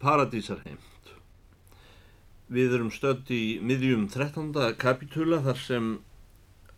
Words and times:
Paradísarheimt. 0.00 1.10
Við 2.48 2.72
erum 2.78 2.88
stödd 2.90 3.28
í 3.36 3.60
miðjum 3.60 4.06
13. 4.08 4.54
kapitúla 4.80 5.42
þar 5.44 5.58
sem 5.60 5.88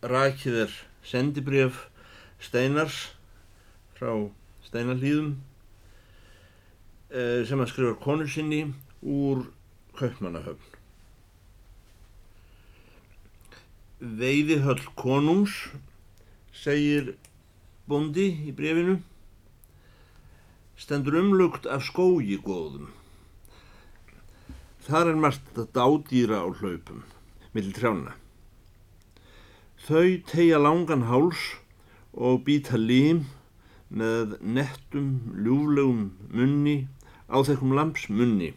rakið 0.03 0.57
er 0.65 0.73
sendibrjöf 1.07 1.85
Steinars 2.43 2.97
frá 3.95 4.11
Steinarlíðum 4.67 5.29
eh, 7.15 7.41
sem 7.47 7.63
að 7.63 7.71
skrifa 7.71 7.95
konu 8.03 8.27
sinni 8.27 8.65
úr 8.99 9.45
Kaupmannahöfn. 9.95 10.79
Veiðihöll 14.03 14.81
konungs, 14.99 15.55
segir 16.51 17.13
bondi 17.87 18.27
í 18.49 18.51
brefinu, 18.57 18.97
stendur 20.75 21.21
umlugt 21.21 21.69
af 21.71 21.87
skógi 21.87 22.35
góðum. 22.43 22.91
Þar 24.83 25.13
er 25.13 25.19
margt 25.23 25.55
að 25.55 25.69
dádýra 25.77 26.41
á 26.43 26.47
hlaupum, 26.59 27.05
mill 27.55 27.69
trjána. 27.71 28.17
Þau 29.85 30.19
tegja 30.27 30.59
langan 30.59 31.05
háls 31.07 31.39
og 32.11 32.43
býta 32.43 32.75
lím 32.75 33.21
með 33.87 34.35
nettum, 34.43 35.37
ljúflegum 35.39 36.09
munni 36.35 36.75
á 37.31 37.39
þekkum 37.47 37.71
lamps 37.77 38.09
munni 38.11 38.51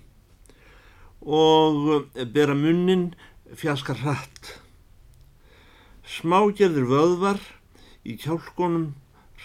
og 1.23 2.11
bera 2.35 2.59
munnin 2.59 3.13
fjaskar 3.55 4.03
hratt. 4.03 4.57
Smágerðir 6.07 6.91
vöðvar 6.91 7.41
í 8.07 8.19
kjálkonum 8.19 8.93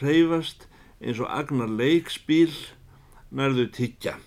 reyfast 0.01 0.65
eins 1.01 1.21
og 1.21 1.29
agnar 1.29 1.69
leikspíl 1.69 2.53
nærðu 3.29 3.69
tyggja. 3.73 4.17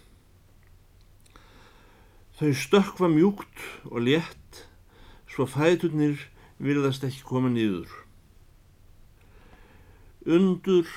Þau 2.34 2.50
stökva 2.58 3.06
mjúkt 3.12 3.60
og 3.86 4.00
létt 4.08 4.64
svo 5.30 5.46
fæturnir 5.46 6.18
virðast 6.58 7.04
ekki 7.06 7.22
koma 7.26 7.50
niður. 7.52 7.90
Undur 10.26 10.88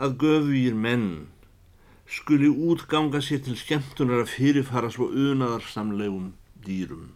að 0.00 0.14
göfugir 0.22 0.76
menn 0.76 1.08
skuli 2.08 2.48
útganga 2.48 3.20
sér 3.24 3.42
til 3.44 3.56
skemmtunar 3.60 4.22
að 4.22 4.32
fyrirfara 4.32 4.88
svo 4.92 5.10
unaðarsamlegum 5.12 6.30
dýrum. 6.64 7.10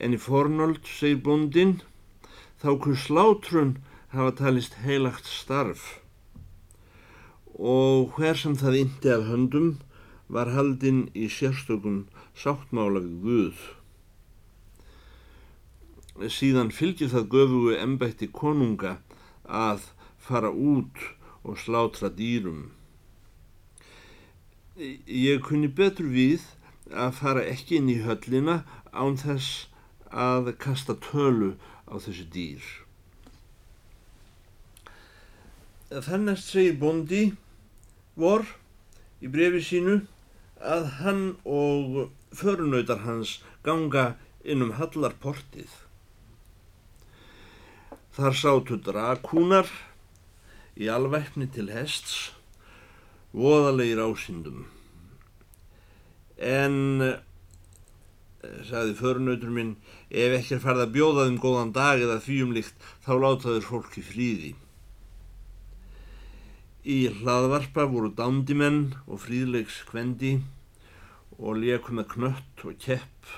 En 0.00 0.16
í 0.16 0.18
fornöld, 0.18 0.82
segir 0.88 1.20
bondin, 1.22 1.76
þá 2.58 2.74
kur 2.82 2.98
slátrun 2.98 3.76
hafa 4.10 4.32
talist 4.40 4.80
heilagt 4.82 5.28
starf 5.28 6.00
og 7.60 8.16
hver 8.16 8.38
sem 8.40 8.54
það 8.56 8.78
indi 8.80 9.10
af 9.12 9.26
höndum 9.28 9.74
var 10.30 10.50
haldinn 10.54 11.08
í 11.18 11.26
sérstökun 11.32 12.04
sáttmála 12.38 13.02
við 13.02 13.14
Guð. 13.24 13.62
Síðan 16.30 16.70
fylgir 16.74 17.10
það 17.10 17.30
göfugu 17.34 17.72
embætti 17.80 18.28
konunga 18.30 18.98
að 19.46 19.88
fara 20.20 20.50
út 20.52 21.02
og 21.42 21.58
slátra 21.58 22.10
dýrum. 22.12 22.68
Ég 24.78 25.42
kunni 25.44 25.68
betur 25.68 26.06
við 26.12 26.44
að 26.90 27.16
fara 27.18 27.42
ekki 27.46 27.80
inn 27.80 27.90
í 27.90 27.98
höllina 28.04 28.60
án 28.92 29.18
þess 29.18 29.66
að 30.10 30.52
kasta 30.62 30.94
tölu 31.10 31.54
á 31.90 31.98
þessu 31.98 32.26
dýr. 32.30 32.62
Þannast 35.90 36.52
segir 36.54 36.78
bondi 36.78 37.32
vor 38.14 38.46
í 39.18 39.30
brefi 39.30 39.62
sínu 39.64 40.00
að 40.60 40.88
hann 41.00 41.22
og 41.44 42.10
förunautar 42.36 43.04
hans 43.04 43.38
ganga 43.64 44.14
innum 44.44 44.74
hallarportið. 44.78 45.70
Þar 48.16 48.36
sátu 48.36 48.76
drakúnar 48.84 49.70
í 50.76 50.90
alvæfni 50.92 51.48
til 51.52 51.70
hests, 51.72 52.32
voðalegir 53.32 54.02
ásindum. 54.04 54.66
En 56.40 56.78
Eh, 58.40 58.60
sagði 58.64 58.94
förunautur 58.96 59.50
minn, 59.52 59.74
ef 60.08 60.32
ekki 60.38 60.54
er 60.56 60.62
farið 60.62 60.86
að 60.86 60.92
bjóða 60.94 61.24
þeim 61.26 61.40
góðan 61.42 61.72
dag 61.76 62.00
eða 62.00 62.20
þvíumlikt 62.24 62.86
þá 63.04 63.10
látaður 63.20 63.66
fólki 63.66 64.04
fríði. 64.04 64.54
Í 66.80 67.10
hlaðvarpa 67.12 67.84
voru 67.92 68.08
dándimenn 68.16 68.94
og 69.04 69.20
fríðlegs 69.26 69.82
kvendi 69.90 70.38
og 71.36 71.58
leku 71.60 71.92
með 71.92 72.06
knött 72.14 72.64
og 72.64 72.78
kepp 72.80 73.34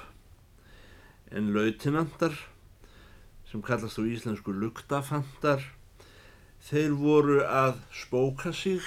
en 1.34 1.50
lautinandar 1.54 2.36
sem 3.50 3.64
kallast 3.66 3.98
á 3.98 4.06
íslensku 4.06 4.54
luktafandar 4.54 5.64
þeir 6.68 6.94
voru 7.00 7.40
að 7.42 7.82
spóka 7.90 8.54
sig 8.54 8.86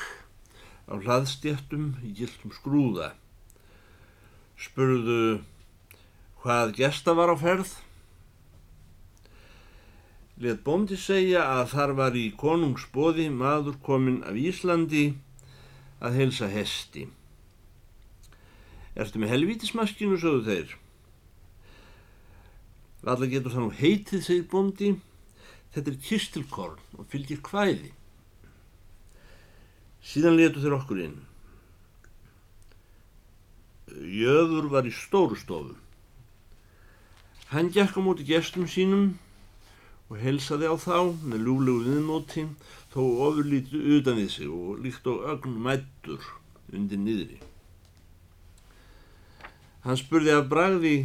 á 0.88 0.96
hlaðstjættum 0.96 1.98
í 2.08 2.14
gildum 2.16 2.56
skrúða 2.56 3.12
spurðu 4.56 5.42
hvað 6.46 6.76
gesta 6.78 7.16
var 7.18 7.34
á 7.34 7.36
ferð. 7.36 7.72
Let 10.36 10.66
bóndi 10.68 10.98
segja 11.00 11.46
að 11.48 11.70
þar 11.72 11.92
var 11.96 12.16
í 12.20 12.26
konungsbóði 12.36 13.30
maður 13.32 13.78
komin 13.86 14.18
af 14.28 14.36
Íslandi 14.36 15.06
að 16.04 16.18
helsa 16.20 16.50
hesti. 16.52 17.06
Ertu 19.00 19.22
með 19.22 19.32
helvítismaskinu, 19.32 20.20
sögðu 20.20 20.44
þeir. 20.50 20.76
Alla 23.06 23.32
getur 23.32 23.54
það 23.54 23.64
nú 23.64 23.72
heitið, 23.80 24.26
segir 24.28 24.48
bóndi. 24.52 24.92
Þetta 25.72 25.92
er 25.92 26.04
kistilkorn 26.04 26.84
og 27.00 27.08
fylgir 27.12 27.40
hvæði. 27.46 27.94
Síðan 30.04 30.36
letu 30.40 30.60
þeir 30.64 30.80
okkur 30.82 31.04
inn. 31.08 31.18
Jöður 33.96 34.68
var 34.72 34.88
í 34.88 34.92
stóru 34.92 35.40
stofu. 35.40 35.78
Hann 37.54 37.72
gekk 37.72 37.96
á 37.96 38.02
móti 38.04 38.26
gestum 38.28 38.68
sínum 38.68 39.14
og 40.10 40.22
helsaði 40.22 40.70
á 40.70 40.76
þá 40.78 40.98
með 41.26 41.44
lúlegu 41.48 41.84
viðmóti 41.88 42.46
þó 42.94 43.02
ofurlítið 43.28 43.86
utan 43.98 44.20
við 44.20 44.32
sig 44.36 44.50
og 44.54 44.82
líkt 44.84 45.08
á 45.10 45.14
ögn 45.34 45.58
mættur 45.66 46.26
undir 46.74 47.02
niðri. 47.02 47.40
Hann 49.86 50.00
spurði 50.02 50.34
af 50.34 50.50
bragði 50.50 50.96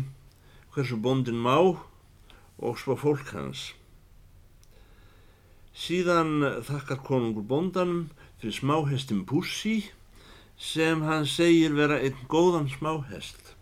hversu 0.74 0.96
bondin 1.00 1.40
má 1.40 1.56
og 1.60 2.80
spá 2.80 2.94
fólk 3.00 3.32
hans. 3.32 3.70
Síðan 5.76 6.62
þakkar 6.66 7.00
konungur 7.06 7.46
bondanum 7.48 8.10
fyrir 8.40 8.56
smáhestin 8.56 9.24
Pussi 9.28 9.78
sem 10.60 11.00
hann 11.08 11.24
segir 11.24 11.72
vera 11.76 11.96
einn 12.04 12.20
góðan 12.28 12.68
smáhest 12.68 13.54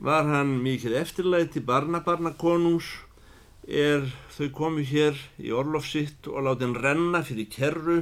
var 0.00 0.24
hann 0.24 0.62
mikil 0.64 0.94
eftirlæti 0.96 1.60
barnabarna 1.60 2.30
konungs 2.32 2.86
er 3.68 4.06
þau 4.32 4.48
komu 4.56 4.84
hér 4.86 5.18
í 5.38 5.52
orlofsitt 5.52 6.28
og 6.30 6.46
láti 6.46 6.66
hann 6.66 6.78
renna 6.78 7.20
fyrir 7.26 7.50
kerru 7.52 7.98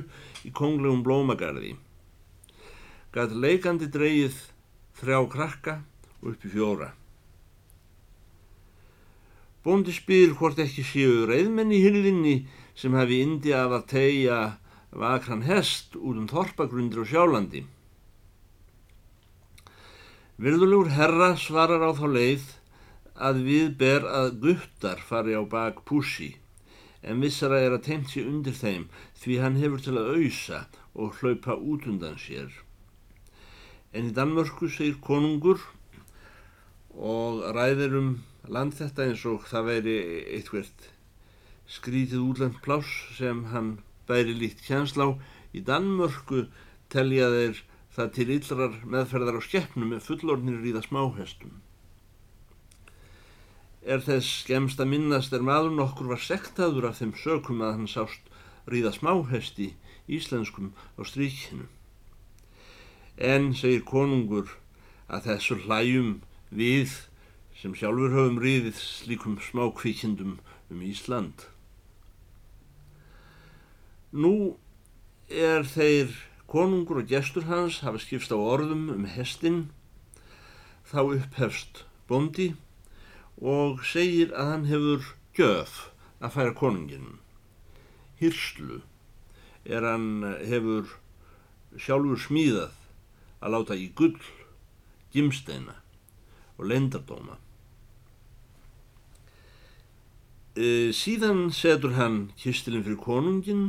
í 0.47 0.53
konglegum 0.55 1.03
blómagarði. 1.07 1.75
Gat 3.13 3.33
leikandi 3.33 3.89
dreyið 3.91 4.37
þrjá 5.01 5.19
krakka 5.33 5.81
og 6.23 6.35
upp 6.35 6.45
í 6.47 6.53
fjóra. 6.53 6.93
Bóndi 9.65 9.93
spyr 9.93 10.37
hvort 10.39 10.61
ekki 10.63 10.85
séu 10.87 11.27
reyðmenn 11.29 11.75
í 11.75 11.83
hylðinni 11.83 12.37
sem 12.79 12.95
hafi 12.95 13.19
indi 13.25 13.53
af 13.53 13.75
að 13.75 13.89
tegja 13.91 14.39
vakran 14.95 15.43
hest 15.45 15.99
út 15.99 16.17
um 16.17 16.29
þorpagrundir 16.31 17.03
á 17.03 17.11
sjálandi. 17.11 17.65
Virðulegur 20.39 20.95
herra 20.95 21.33
svarar 21.37 21.83
á 21.83 21.91
þá 21.99 22.07
leið 22.15 22.47
að 23.18 23.42
við 23.47 23.72
ber 23.80 24.06
að 24.06 24.36
guttar 24.44 25.00
fari 25.03 25.34
á 25.34 25.42
bak 25.42 25.82
pússi 25.88 26.36
en 27.03 27.22
vissara 27.22 27.60
er 27.62 27.74
að 27.76 27.84
teimt 27.88 28.12
sér 28.12 28.28
undir 28.30 28.56
þeim 28.59 28.86
því 29.22 29.38
hann 29.42 29.59
hefur 29.62 29.82
til 29.82 29.97
að 29.98 30.10
auðsa 30.15 30.60
og 30.98 31.18
hlaupa 31.20 31.54
út 31.56 31.86
undan 31.91 32.18
sér. 32.18 32.50
En 33.94 34.10
í 34.10 34.15
Danmörku 34.15 34.68
segir 34.70 34.98
konungur 35.04 35.62
og 36.94 37.44
ræðir 37.54 37.94
um 37.98 38.10
land 38.48 38.74
þetta 38.78 39.06
eins 39.06 39.24
og 39.28 39.47
það 39.48 39.68
væri 39.70 39.97
eitthvert 40.36 40.88
skrítið 41.68 42.24
útland 42.24 42.59
pláss 42.65 42.91
sem 43.18 43.44
hann 43.53 43.76
bæri 44.09 44.34
líkt 44.34 44.65
kjænslá. 44.66 45.12
Í 45.54 45.62
Danmörku 45.65 46.47
telja 46.92 47.30
þeir 47.34 47.62
það 47.94 48.12
til 48.16 48.28
yllrar 48.36 48.76
meðferðar 48.84 49.38
á 49.38 49.42
skeppnum 49.44 49.94
með 49.94 50.04
fullornir 50.09 50.60
ríða 50.65 50.84
smáhestum. 50.86 51.56
Er 53.89 54.03
þess 54.05 54.43
skemst 54.43 54.81
að 54.83 54.91
minnast 54.93 55.33
er 55.33 55.45
maður 55.45 55.73
nokkur 55.79 56.11
var 56.13 56.21
sektaður 56.21 56.91
af 56.91 56.99
þeim 57.01 57.15
sökum 57.17 57.63
að 57.65 57.75
hann 57.79 57.89
sást 57.89 58.29
ríða 58.69 58.93
smáhesti 58.93 59.73
íslenskum 60.09 60.75
á 61.01 61.03
stríkinu. 61.09 61.67
en 63.19 63.51
segir 63.55 63.83
konungur 63.83 64.53
að 65.11 65.25
þessu 65.27 65.57
hlæjum 65.65 66.11
við 66.55 66.93
sem 67.59 67.75
sjálfur 67.75 68.13
höfum 68.15 68.39
ríðið 68.39 68.79
slíkum 68.79 69.39
smákvíkindum 69.43 70.37
um 70.71 70.85
Ísland. 70.87 71.49
Nú 74.15 74.55
er 75.29 75.67
þeir 75.67 76.15
konungur 76.47 77.03
og 77.03 77.11
gestur 77.11 77.49
hans 77.51 77.81
hafa 77.83 77.99
skipst 77.99 78.31
á 78.31 78.39
orðum 78.39 78.87
um 78.95 79.09
hestin, 79.11 79.67
þá 80.87 81.19
upphefst 81.19 81.83
bondi 82.09 82.53
og 83.39 83.83
segir 83.87 84.33
að 84.35 84.53
hann 84.53 84.67
hefur 84.67 85.11
gjöf 85.37 85.75
að 86.19 86.35
færa 86.35 86.55
konungin. 86.59 87.19
Hirslu 88.19 88.81
er 89.65 89.87
hann 89.87 90.25
hefur 90.49 90.97
sjálfur 91.79 92.19
smíðað 92.19 92.75
að 93.39 93.55
láta 93.55 93.77
í 93.79 93.91
gull, 93.95 94.19
gimsteina 95.15 95.77
og 96.59 96.67
lendardóma. 96.73 97.39
E, 100.59 100.91
síðan 100.91 101.53
setur 101.55 101.95
hann 101.95 102.33
kistilinn 102.41 102.83
fyrir 102.83 102.99
konungin 102.99 103.67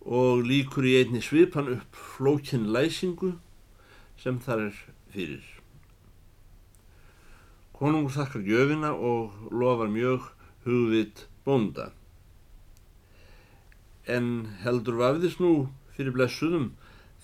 og 0.00 0.46
líkur 0.48 0.88
í 0.88 0.96
einni 1.02 1.20
svipan 1.20 1.68
upp 1.76 1.98
flókinn 2.16 2.70
læsingu 2.72 3.34
sem 4.16 4.40
þar 4.40 4.70
er 4.70 4.84
fyrir. 5.12 5.59
Konungur 7.80 8.12
þakkar 8.12 8.44
gjöfina 8.44 8.92
og 8.92 9.48
lofar 9.56 9.88
mjög 9.88 10.28
hugvit 10.66 11.24
bónda 11.46 11.90
en 14.10 14.30
heldur 14.64 14.98
vafðis 15.00 15.38
nú 15.40 15.68
fyrir 15.94 16.14
blessuðum 16.14 16.70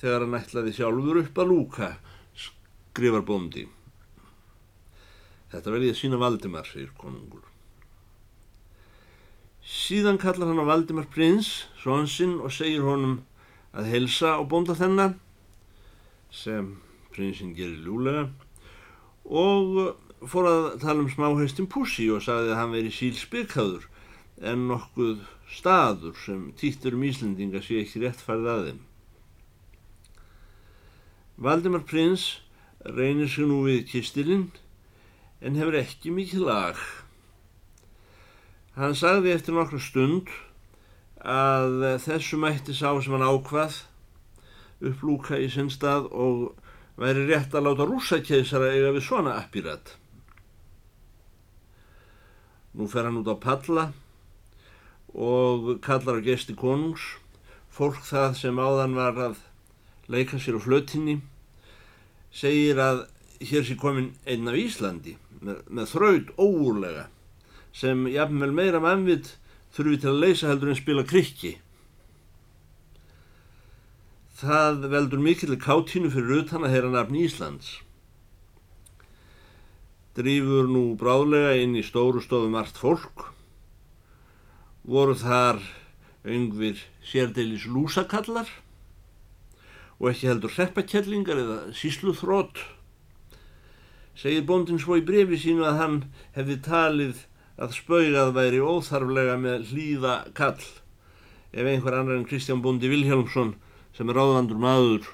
þegar 0.00 0.24
hann 0.24 0.38
ætlaði 0.38 0.74
sjálfur 0.76 1.20
upp 1.22 1.40
að 1.40 1.50
lúka, 1.50 1.90
skrifar 2.36 3.24
bóndi. 3.26 3.66
Þetta 5.52 5.72
vel 5.72 5.84
ég 5.86 5.94
að 5.94 6.00
sína 6.00 6.20
Valdimar, 6.20 6.66
segir 6.68 6.90
konungur. 7.00 7.44
Síðan 9.66 10.20
kallar 10.22 10.50
hann 10.50 10.60
á 10.62 10.68
Valdimar 10.68 11.08
prins, 11.10 11.66
svonsinn, 11.80 12.36
og 12.42 12.52
segir 12.54 12.84
honum 12.84 13.22
að 13.76 13.90
helsa 13.94 14.36
á 14.36 14.42
bónda 14.44 14.76
þennan, 14.76 15.16
sem 16.30 16.74
prinsinn 17.14 17.54
gerir 17.56 17.80
ljúlega, 17.86 18.28
og 19.24 19.96
fór 20.24 20.48
að 20.48 20.66
tala 20.80 21.02
um 21.02 21.10
smáhaustin 21.12 21.68
Pussi 21.68 22.08
og 22.14 22.24
sagði 22.24 22.54
að 22.54 22.60
hann 22.60 22.74
veri 22.74 22.92
síl 22.94 23.14
spyrkaður 23.18 23.86
en 24.40 24.66
nokkuð 24.70 25.24
staður 25.52 26.16
sem 26.24 26.50
týttur 26.58 26.96
um 26.96 27.04
Íslendinga 27.06 27.62
sé 27.64 27.80
ekki 27.82 28.02
rétt 28.02 28.22
farið 28.24 28.52
að 28.52 28.62
þeim. 28.68 28.80
Valdimar 31.36 31.84
prins 31.84 32.26
reynir 32.80 33.28
sig 33.28 33.48
nú 33.48 33.62
við 33.66 33.84
kistilinn 33.90 34.48
en 35.44 35.58
hefur 35.60 35.76
ekki 35.82 36.12
mikið 36.14 36.46
lag. 36.48 36.80
Hann 38.76 38.96
sagði 38.96 39.34
eftir 39.36 39.56
nokkru 39.56 39.80
stund 39.80 40.32
að 41.20 42.00
þessu 42.04 42.38
mætti 42.40 42.76
sá 42.76 42.88
sem 43.00 43.12
hann 43.16 43.24
ákvað 43.26 43.82
upplúka 44.84 45.38
í 45.40 45.48
sinn 45.52 45.70
stað 45.72 46.10
og 46.12 46.50
væri 47.00 47.24
rétt 47.28 47.54
að 47.56 47.68
láta 47.68 47.86
rúsakeisara 47.88 48.72
eiga 48.72 48.92
við 48.96 49.06
svona 49.08 49.36
appirat. 49.40 49.96
Nú 52.76 52.88
fer 52.92 53.06
hann 53.08 53.16
út 53.22 53.30
á 53.32 53.36
palla 53.40 53.90
og 55.16 55.78
kallar 55.80 56.20
á 56.20 56.26
gesti 56.26 56.52
konungs. 56.52 57.00
Fólk 57.72 58.02
það 58.04 58.36
sem 58.40 58.60
áðan 58.60 58.96
var 58.96 59.16
að 59.16 59.40
leika 60.12 60.36
sér 60.40 60.60
á 60.60 60.64
flötinni 60.64 61.20
segir 62.36 62.80
að 62.80 63.06
hér 63.40 63.64
sé 63.64 63.76
komin 63.80 64.12
einn 64.28 64.48
af 64.48 64.56
Íslandi 64.60 65.16
með, 65.40 65.60
með 65.68 65.92
þraut 65.92 66.32
óúrlega 66.36 67.06
sem 67.76 68.06
jafnvel 68.08 68.52
meira 68.56 68.80
mannvitt 68.80 69.34
þurfi 69.76 70.00
til 70.00 70.12
að 70.12 70.22
leysa 70.24 70.50
heldur 70.50 70.72
en 70.72 70.78
spila 70.78 71.04
krikki. 71.04 71.56
Það 74.36 74.88
veldur 74.92 75.20
mikill 75.20 75.56
kátínu 75.60 76.12
fyrir 76.12 76.42
utan 76.42 76.64
að 76.64 76.76
heyra 76.76 76.92
nafn 76.92 77.20
Íslands 77.24 77.78
drýfur 80.16 80.68
nú 80.72 80.84
bráðlega 81.00 81.56
inn 81.60 81.76
í 81.76 81.84
stóru 81.84 82.22
stofu 82.24 82.48
margt 82.52 82.78
fólk 82.80 83.26
voru 84.86 85.16
þar 85.18 85.60
öngvir 86.26 86.78
sérdeilis 87.04 87.66
lúsakallar 87.66 88.48
og 89.98 90.10
ekki 90.10 90.30
heldur 90.30 90.52
hreppakellingar 90.54 91.38
eða 91.40 91.58
sísluþrótt. 91.76 92.60
Segir 94.16 94.44
bóndin 94.48 94.80
svo 94.80 94.98
í 95.00 95.04
brefi 95.04 95.38
sínu 95.40 95.66
að 95.68 95.80
hann 95.80 95.96
hefði 96.36 96.58
talið 96.64 97.22
að 97.60 97.76
spaugað 97.76 98.34
væri 98.36 98.60
óþarflega 98.60 99.38
með 99.40 99.70
hlýða 99.72 100.16
kall 100.36 100.66
ef 101.52 101.64
einhver 101.64 101.96
annar 101.96 102.18
en 102.18 102.28
Kristján 102.28 102.62
Bóndi 102.64 102.90
Vilhelmsson 102.92 103.54
sem 103.96 104.12
er 104.12 104.20
áðvandur 104.20 104.60
maður 104.60 105.08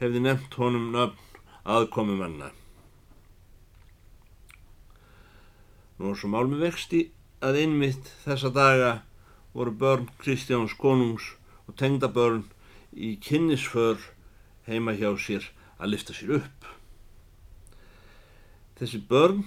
hefði 0.00 0.24
nefnt 0.24 0.56
honum 0.60 0.90
nöfn 0.94 1.40
aðkomi 1.68 2.16
manna. 2.18 2.50
Nú 6.02 6.10
er 6.10 6.16
svo 6.18 6.32
málmi 6.32 6.56
vexti 6.58 7.04
að 7.46 7.60
einmitt 7.60 8.08
þessa 8.24 8.48
daga 8.50 8.88
voru 9.54 9.70
börn 9.78 10.08
Kristjáns 10.18 10.72
konungs 10.74 11.28
og 11.70 11.76
tengdabörn 11.78 12.40
í 12.90 13.12
kynnisför 13.22 14.00
heima 14.66 14.96
hjá 14.98 15.12
sér 15.14 15.44
að 15.78 15.92
lifta 15.92 16.16
sér 16.18 16.32
upp. 16.40 16.66
Þessi 18.80 18.98
börn 19.12 19.44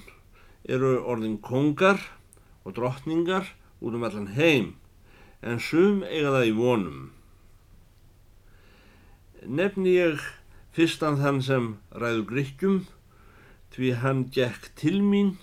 eru 0.64 0.94
orðin 1.04 1.42
kongar 1.44 2.00
og 2.64 2.78
drottningar 2.78 3.52
út 3.84 3.98
um 3.98 4.06
allan 4.08 4.32
heim 4.38 4.70
en 5.44 5.60
sum 5.60 6.06
eiga 6.08 6.32
það 6.38 6.48
í 6.54 6.54
vonum. 6.62 7.02
Nefni 9.44 9.98
ég 9.98 10.24
fyrstan 10.72 11.20
þann 11.20 11.44
sem 11.50 11.68
ræður 11.92 12.24
gríkjum 12.32 12.80
því 13.76 13.92
hann 14.06 14.24
gekk 14.32 14.72
til 14.80 15.04
mín 15.04 15.36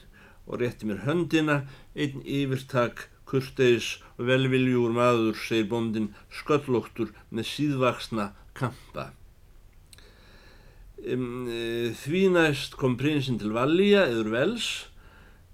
og 0.46 0.60
rétti 0.60 0.88
mér 0.88 1.04
höndina 1.06 1.62
einn 1.94 2.22
yfirtak 2.26 3.08
kurteis 3.28 3.96
og 4.18 4.26
velviljúur 4.28 4.92
maður, 4.94 5.36
segir 5.38 5.68
bóndin, 5.70 6.12
sköllóttur 6.28 7.12
með 7.30 7.48
síðvaksna 7.48 8.32
kampa. 8.58 9.12
Um, 11.02 11.49
því 11.99 12.28
næst 12.37 12.76
kom 12.78 12.99
prinsinn 13.00 13.40
til 13.40 13.54
Vallia, 13.56 14.04
eður 14.06 14.32
Vels, 14.37 14.68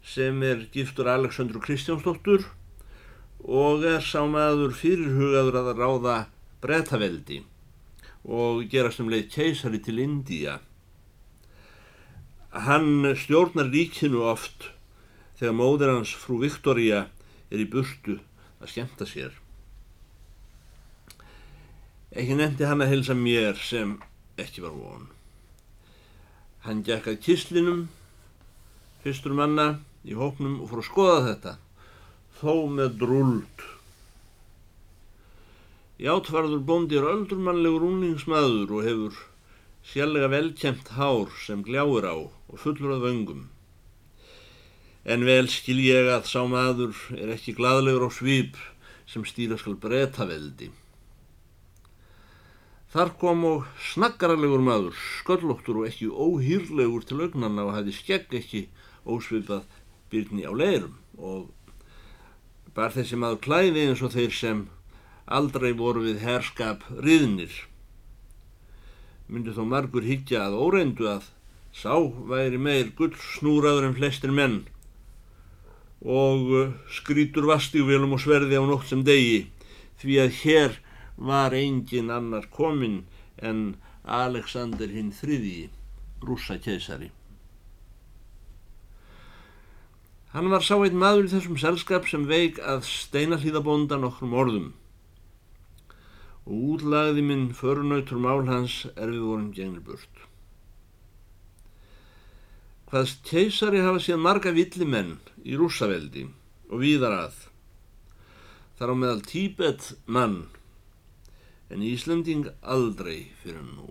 sem 0.04 0.42
er 0.44 0.66
giftur 0.72 1.08
Aleksandru 1.08 1.60
Kristjánsdóttur 1.64 2.46
og 3.44 3.84
er 3.86 4.02
sá 4.04 4.24
maður 4.28 4.74
fyrirhugaður 4.76 5.58
að 5.60 5.70
ráða 5.78 6.16
breytaveldi 6.64 7.42
og 8.28 8.64
gera 8.72 8.90
sem 8.92 9.08
leið 9.08 9.28
keisari 9.32 9.80
til 9.84 10.00
Indíja. 10.02 10.58
Hann 12.52 13.14
stjórnar 13.16 13.70
ríkinu 13.72 14.24
oft 14.32 14.70
þegar 15.38 15.54
móður 15.54 15.92
hans 15.94 16.14
frú 16.18 16.40
Viktoria 16.42 17.04
er 17.48 17.62
í 17.62 17.68
burtu 17.70 18.18
að 18.58 18.72
skemta 18.72 19.06
sér. 19.06 19.36
Ekki 22.10 22.34
nefndi 22.38 22.66
hann 22.66 22.82
að 22.82 22.92
helsa 22.94 23.14
mér 23.14 23.58
sem 23.62 23.94
ekki 24.40 24.64
var 24.64 24.74
von. 24.74 25.06
Hann 26.66 26.82
gekk 26.86 27.06
að 27.12 27.20
kislinum, 27.22 27.84
fyrstur 29.04 29.36
manna 29.38 29.68
í 30.02 30.16
hóknum 30.18 30.58
og 30.64 30.72
fór 30.72 30.82
að 30.82 30.88
skoða 30.88 31.20
þetta, 31.28 31.52
þó 32.40 32.54
með 32.74 32.96
drúld. 33.02 33.66
Játvarður 36.02 36.64
bóndi 36.66 36.98
er 36.98 37.06
öldurmannlegur 37.12 37.86
unningsmaður 37.88 38.74
og 38.78 38.84
hefur 38.86 39.22
sjálflega 39.86 40.32
velkjent 40.34 40.92
hár 40.98 41.30
sem 41.46 41.62
gljáir 41.66 42.06
á 42.10 42.16
og 42.26 42.58
fullur 42.58 42.96
af 42.96 43.06
vöngum 43.06 43.46
en 45.08 45.24
vel 45.24 45.46
skil 45.48 45.78
ég 45.80 46.10
að 46.12 46.26
sá 46.28 46.42
maður 46.44 46.92
er 47.16 47.32
ekki 47.32 47.54
gladlegur 47.56 48.08
á 48.08 48.10
svip 48.12 48.58
sem 49.08 49.24
stýra 49.24 49.56
skal 49.56 49.78
breyta 49.80 50.26
veldi. 50.28 50.68
Þar 52.92 53.14
kom 53.20 53.44
og 53.44 53.64
snakkaralegur 53.92 54.62
maður, 54.64 54.96
sköllóttur 55.20 55.80
og 55.80 55.88
ekki 55.88 56.08
óhýrlegur 56.08 57.04
til 57.08 57.22
augnanna 57.24 57.64
og 57.68 57.74
hæði 57.76 57.96
skegg 57.96 58.36
ekki 58.36 58.62
ósvipað 59.08 59.64
byrni 60.12 60.44
á 60.44 60.52
leirum 60.52 60.96
og 61.16 61.48
bar 62.76 62.92
þessi 62.92 63.16
maður 63.20 63.42
klæði 63.48 63.88
eins 63.88 64.04
og 64.04 64.12
þeir 64.12 64.36
sem 64.36 64.64
aldrei 65.24 65.72
voru 65.76 66.04
við 66.04 66.24
herskap 66.24 66.84
riðnir. 66.92 67.52
Myndi 69.28 69.56
þó 69.56 69.64
margur 69.68 70.04
higgja 70.04 70.46
að 70.48 70.60
óreindu 70.60 71.08
að 71.16 71.28
sá 71.76 71.96
væri 72.28 72.60
meir 72.60 72.92
gull 72.96 73.16
snúraður 73.36 73.88
en 73.88 73.96
flestir 73.96 74.32
menn 74.32 74.62
og 76.04 76.50
uh, 76.54 76.74
skrítur 76.92 77.48
vastígvélum 77.48 78.14
og 78.14 78.22
sverði 78.22 78.60
á 78.60 78.64
nótt 78.66 78.86
sem 78.90 79.02
degi 79.06 79.48
því 79.98 80.18
að 80.22 80.36
hér 80.42 80.78
var 81.18 81.54
engin 81.58 82.12
annar 82.14 82.46
komin 82.54 83.02
en 83.42 83.76
Alexander 84.04 84.88
hinn 84.88 85.10
þriði, 85.12 85.68
rúsa 86.22 86.56
keisari. 86.62 87.10
Hann 90.32 90.50
var 90.52 90.62
sá 90.62 90.76
einn 90.76 90.98
maður 91.00 91.26
í 91.26 91.32
þessum 91.32 91.58
selskap 91.60 92.06
sem 92.08 92.28
veik 92.28 92.60
að 92.60 92.84
steina 92.86 93.40
hlýðabónda 93.40 93.98
nokkrum 93.98 94.36
orðum 94.36 94.68
og 96.48 96.64
útlagði 96.74 97.22
minn 97.24 97.48
förunautur 97.56 98.20
mál 98.24 98.46
hans 98.48 98.86
er 98.94 99.10
við 99.12 99.24
vorum 99.26 99.50
gengnir 99.52 99.84
burt. 99.84 100.27
Hvaðs 102.88 103.18
keisari 103.20 103.82
hafa 103.84 104.00
síðan 104.00 104.22
marga 104.24 104.50
villimenn 104.56 105.18
í 105.44 105.58
rúsaveldi 105.60 106.22
og 106.72 106.80
víðar 106.80 107.18
að. 107.18 107.34
Þar 108.78 108.92
á 108.92 108.94
meðal 108.96 109.24
Tíbet 109.28 109.88
mann 110.08 110.38
en 111.68 111.84
Íslanding 111.84 112.46
aldrei 112.62 113.28
fyrir 113.42 113.66
nú. 113.66 113.90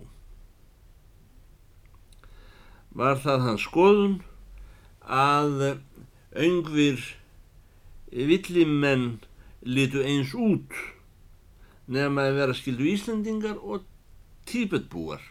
Var 2.98 3.22
það 3.22 3.44
hans 3.46 3.68
skoðun 3.68 4.16
að 5.06 5.78
öngvir 6.34 6.98
villimenn 8.10 9.20
litu 9.62 10.02
eins 10.02 10.34
út 10.34 10.74
nefn 11.86 12.18
að 12.18 12.34
vera 12.40 12.58
skildu 12.58 12.90
Íslandingar 12.96 13.62
og 13.62 13.86
Tíbetbúar. 14.48 15.22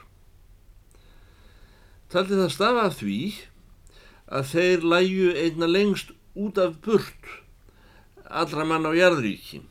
Taldi 2.08 2.38
það 2.40 2.52
stafa 2.56 2.88
af 2.88 3.00
því 3.02 3.20
að 4.28 4.50
þeir 4.52 4.88
læju 4.92 5.34
einna 5.40 5.68
lengst 5.72 6.12
út 6.36 6.60
af 6.60 6.80
burt 6.84 7.30
allra 8.28 8.66
mann 8.68 8.88
á 8.88 8.92
jarðríki. 8.92 9.62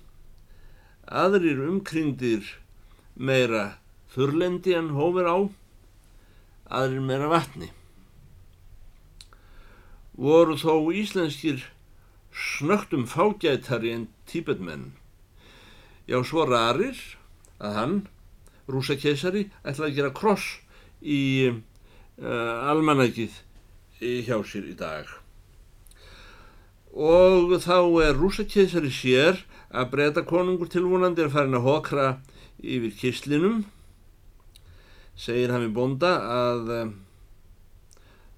Aðrir 1.07 1.61
umkringdir 1.69 2.57
meira 3.15 3.77
þurrlendi 4.15 4.75
en 4.75 4.95
hófur 4.97 5.29
á, 5.29 5.37
aðrir 6.73 7.05
meira 7.05 7.29
vatni. 7.31 7.71
Voru 10.17 10.57
þó 10.57 10.89
íslenskir 10.97 11.69
snögtum 12.33 13.05
fágætari 13.07 13.93
en 13.93 14.09
tíbetmenn. 14.29 14.95
Já, 16.09 16.23
svo 16.25 16.47
rarir 16.49 16.97
að 17.61 17.77
hann, 17.77 17.97
rúsakeisari, 18.71 19.51
ætlaði 19.65 19.91
að 19.91 19.97
gera 19.99 20.15
kross 20.17 20.47
í 21.03 21.21
uh, 21.53 22.71
almanækið 22.73 23.37
hjá 24.01 24.41
sér 24.45 24.67
í 24.71 24.75
dag. 24.77 25.09
Og 26.97 27.55
þá 27.61 27.79
er 28.07 28.17
rúsakeisari 28.17 28.93
sér 28.93 29.41
að 29.69 29.91
breyta 29.93 30.25
konungur 30.25 30.71
tilvonandi 30.73 31.25
er 31.25 31.33
farin 31.33 31.57
að 31.59 31.67
hokra 31.69 32.07
yfir 32.61 32.95
kislinum. 32.97 33.65
Segir 35.17 35.53
hann 35.53 35.65
við 35.67 35.75
bonda 35.77 36.13
að 36.29 36.73
um, 36.77 36.93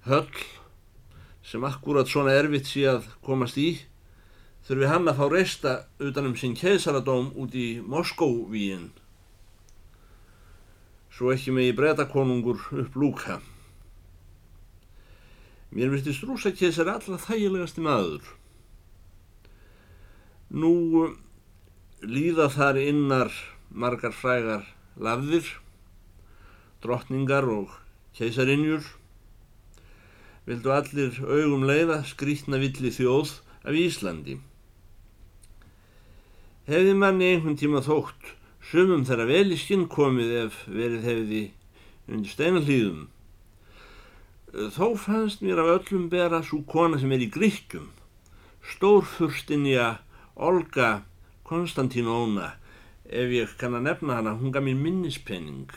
höll 0.07 0.43
sem 1.43 1.63
akkurat 1.67 2.07
svona 2.07 2.35
erfitt 2.39 2.69
sé 2.69 2.85
að 2.87 3.07
komast 3.25 3.57
í 3.59 3.81
þurfi 4.67 4.87
hann 4.91 5.09
að 5.09 5.19
fá 5.19 5.27
reista 5.33 5.75
utanum 5.99 6.35
sinn 6.39 6.55
keisaradóm 6.55 7.31
út 7.41 7.55
í 7.57 7.79
Moskóvíin 7.81 8.91
svo 11.19 11.33
ekki 11.33 11.51
megi 11.51 11.73
breyta 11.75 12.05
konungur 12.07 12.61
upp 12.79 12.93
lúka. 12.95 13.41
Mér 15.69 15.91
virtist 15.93 16.23
rúsakeisar 16.25 16.89
allra 16.89 17.19
þægilegasti 17.21 17.83
maður. 17.85 18.25
Nú 20.49 20.71
líða 22.01 22.47
þar 22.49 22.79
innar 22.81 23.33
margar 23.69 24.15
frægar 24.17 24.65
lafðir, 24.97 25.45
drottningar 26.81 27.45
og 27.53 27.75
keisarinnjur. 28.17 28.81
Vildu 30.49 30.73
allir 30.73 31.21
augum 31.21 31.67
leiða 31.69 32.01
skrítna 32.09 32.57
villi 32.57 32.89
þjóð 32.89 33.35
af 33.61 33.77
Íslandi. 33.77 34.39
Hefði 36.65 36.97
manni 36.97 37.29
einhvern 37.35 37.59
tíma 37.61 37.83
þótt 37.85 38.33
sumum 38.71 39.05
þeirra 39.05 39.29
vel 39.29 39.53
í 39.53 39.61
skinn 39.61 39.85
komið 39.89 40.35
ef 40.47 40.59
verið 40.65 41.05
hefði 41.05 41.45
undir 42.09 42.33
steinallíðum 42.33 43.07
Þó 44.49 44.95
fannst 44.97 45.43
mér 45.45 45.59
af 45.61 45.67
öllum 45.75 46.07
bera 46.09 46.39
svo 46.41 46.63
kona 46.65 46.97
sem 46.97 47.11
er 47.13 47.21
í 47.21 47.27
Gríkjum, 47.29 47.91
stórfurstinja 48.65 49.99
Olga 50.33 51.03
Konstantínóna, 51.45 52.55
ef 53.05 53.29
ég 53.29 53.53
kann 53.61 53.77
að 53.77 53.85
nefna 53.85 54.17
hana, 54.17 54.33
hún 54.39 54.49
gaf 54.49 54.65
mér 54.65 54.79
minnispenning. 54.81 55.69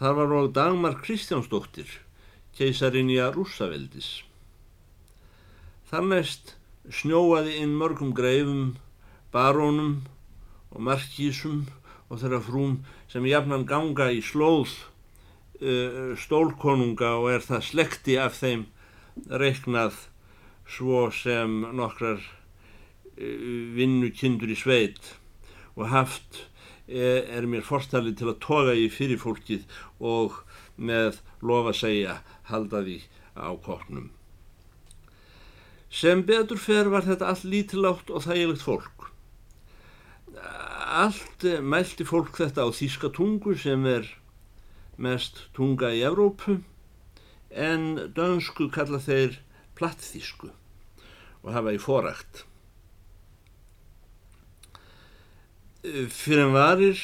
Þar 0.00 0.16
var 0.16 0.32
og 0.38 0.48
Dagmar 0.56 0.96
Kristjánsdóttir, 1.04 1.92
keisarinja 2.56 3.28
rúsaveldis. 3.36 4.22
Þar 5.92 6.06
næst 6.08 6.54
snjóaði 6.88 7.58
inn 7.60 7.76
mörgum 7.76 8.14
greifum, 8.16 8.78
barónum 9.36 9.98
og 10.72 10.80
markísum 10.80 11.66
og 12.08 12.22
þeirra 12.22 12.40
frúm 12.40 12.78
sem 13.12 13.28
jafnan 13.28 13.68
ganga 13.68 14.08
í 14.08 14.24
slóð 14.24 14.78
stólkonunga 15.60 17.10
og 17.20 17.26
er 17.34 17.42
það 17.44 17.66
slekti 17.66 18.14
af 18.16 18.38
þeim 18.38 18.62
reiknað 19.28 19.96
svo 20.70 21.08
sem 21.14 21.60
nokkrar 21.76 22.20
uh, 22.20 23.74
vinnukindur 23.76 24.52
í 24.52 24.58
sveit 24.58 25.16
og 25.76 25.90
haft 25.90 26.44
er, 26.86 27.26
er 27.38 27.48
mér 27.50 27.66
forstallið 27.66 28.20
til 28.20 28.30
að 28.32 28.40
toga 28.44 28.76
í 28.76 28.88
fyrir 28.92 29.20
fólkið 29.20 29.66
og 29.98 30.40
með 30.80 31.20
lofa 31.44 31.74
segja 31.76 32.20
halda 32.50 32.82
því 32.86 32.98
á 33.36 33.50
kopnum. 33.62 34.10
Sem 35.90 36.22
betur 36.26 36.58
fer 36.60 36.90
var 36.90 37.06
þetta 37.06 37.32
allt 37.32 37.46
lítilátt 37.50 38.10
og 38.14 38.24
þægilegt 38.26 38.62
fólk. 38.62 39.08
Allt 40.90 41.46
mælti 41.62 42.06
fólk 42.06 42.38
þetta 42.38 42.66
á 42.66 42.68
þíska 42.74 43.10
tungu 43.14 43.56
sem 43.58 43.86
er 43.90 44.06
mest 45.00 45.46
tunga 45.56 45.90
í 45.96 46.02
Evrópu 46.06 46.60
en 47.50 48.12
dönsku 48.14 48.68
kalla 48.72 49.00
þeir 49.02 49.40
plattþísku 49.78 50.50
og 51.40 51.52
hafa 51.54 51.72
í 51.74 51.80
forakt. 51.80 52.44
Fyrir 55.80 56.44
en 56.44 56.54
varir 56.54 57.00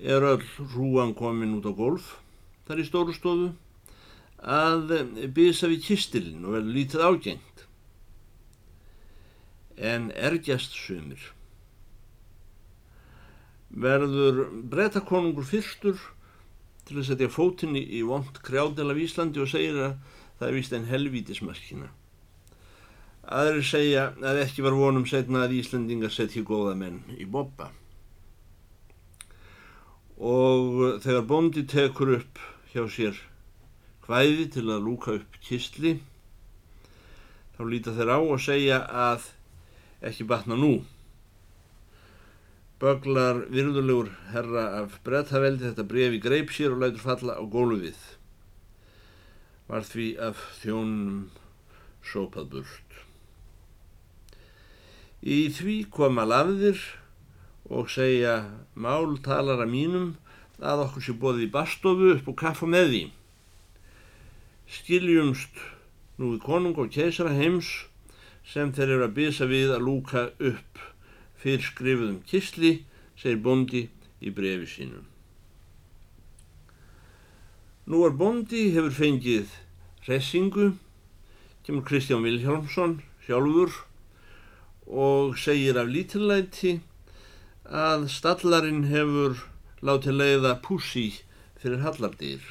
er 0.00 0.24
öll 0.24 0.46
rúan 0.72 1.12
komin 1.14 1.58
út 1.58 1.68
á 1.68 1.72
golf 1.76 2.16
þar 2.66 2.80
í 2.80 2.86
stóru 2.88 3.14
stofu 3.14 3.52
að 4.42 4.96
bysa 5.36 5.68
við 5.70 5.84
kistilinn 5.86 6.46
og 6.48 6.56
verður 6.56 6.74
lítið 6.78 7.04
ágengt 7.06 7.66
en 9.76 10.08
ergjast 10.16 10.74
sumir. 10.74 11.20
Verður 13.72 14.48
breytakonungur 14.72 15.46
fyrstur 15.48 16.00
til 16.88 16.98
að 16.98 17.08
setja 17.08 17.30
fótinni 17.30 17.82
í 17.98 18.02
vond 18.06 18.38
krjádel 18.44 18.90
af 18.92 19.00
Íslandi 19.00 19.42
og 19.42 19.50
segir 19.50 19.78
að 19.78 19.98
það 20.38 20.48
er 20.48 20.56
vist 20.56 20.72
einn 20.76 20.88
helvítismarkina. 20.90 21.90
Aðri 23.22 23.62
segja 23.62 24.08
að 24.18 24.40
ekki 24.42 24.64
var 24.66 24.74
vonum 24.74 25.04
setna 25.06 25.44
að 25.46 25.54
Íslandingar 25.60 26.10
setja 26.10 26.42
góða 26.42 26.74
menn 26.78 27.02
í 27.14 27.26
boppa. 27.30 27.70
Og 30.18 30.98
þegar 31.02 31.28
bóndi 31.30 31.62
tekur 31.70 32.16
upp 32.18 32.40
hjá 32.72 32.82
sér 32.90 33.20
hvæði 34.02 34.48
til 34.56 34.66
að 34.66 34.82
lúka 34.88 35.14
upp 35.20 35.38
kistli, 35.44 35.94
þá 37.54 37.62
líta 37.70 37.94
þeir 37.94 38.10
á 38.10 38.18
og 38.18 38.42
segja 38.42 38.80
að 38.90 39.28
ekki 40.02 40.26
batna 40.26 40.58
nú. 40.58 40.80
Böglar 42.82 43.44
virðulegur 43.46 44.08
herra 44.32 44.64
af 44.80 44.96
brettaveldi 45.06 45.68
þetta 45.68 45.84
brefi 45.86 46.18
greip 46.18 46.48
sér 46.50 46.72
og 46.74 46.80
lætur 46.82 47.04
falla 47.04 47.36
á 47.38 47.42
gólfið. 47.46 48.00
Var 49.68 49.86
því 49.86 50.06
af 50.26 50.40
þjónum 50.58 51.20
sópað 52.02 52.48
burt. 52.56 52.98
Í 55.22 55.46
því 55.54 55.76
koma 55.94 56.26
lafðir 56.26 56.82
og 57.70 57.86
segja 57.94 58.34
mál 58.74 59.14
talara 59.22 59.68
mínum 59.70 60.16
að 60.58 60.88
okkur 60.88 61.06
sé 61.06 61.14
bóðið 61.22 61.46
í 61.46 61.52
bastofu 61.54 62.12
upp 62.16 62.34
og 62.34 62.40
kaffa 62.42 62.66
með 62.66 62.90
því. 62.90 63.04
Skiljumst 64.82 65.66
nú 66.18 66.34
við 66.34 66.46
konung 66.50 66.82
og 66.82 66.90
keisara 66.90 67.38
heims 67.38 67.70
sem 68.42 68.74
þeir 68.74 68.96
eru 68.96 69.06
að 69.06 69.20
bysa 69.20 69.46
við 69.46 69.76
að 69.76 69.86
lúka 69.86 70.32
upp 70.42 70.88
fyrir 71.42 71.64
skrifuðum 71.66 72.20
kistli, 72.28 72.84
segir 73.18 73.42
Bondi 73.42 73.88
í 74.22 74.30
brefi 74.30 74.68
sínum. 74.70 75.06
Nú 77.90 78.04
er 78.06 78.14
Bondi 78.14 78.68
hefur 78.76 78.94
fengið 78.94 79.56
ressingu, 80.06 80.72
kemur 81.66 81.82
Kristján 81.86 82.22
Vilhjálmsson 82.22 83.00
sjálfur 83.26 83.74
og 84.86 85.36
segir 85.38 85.78
af 85.78 85.90
lítillæti 85.90 86.76
að 87.66 88.06
stallarinn 88.10 88.86
hefur 88.90 89.42
láti 89.82 90.14
leiða 90.14 90.56
Pussi 90.62 91.08
fyrir 91.58 91.82
hallardýr. 91.82 92.42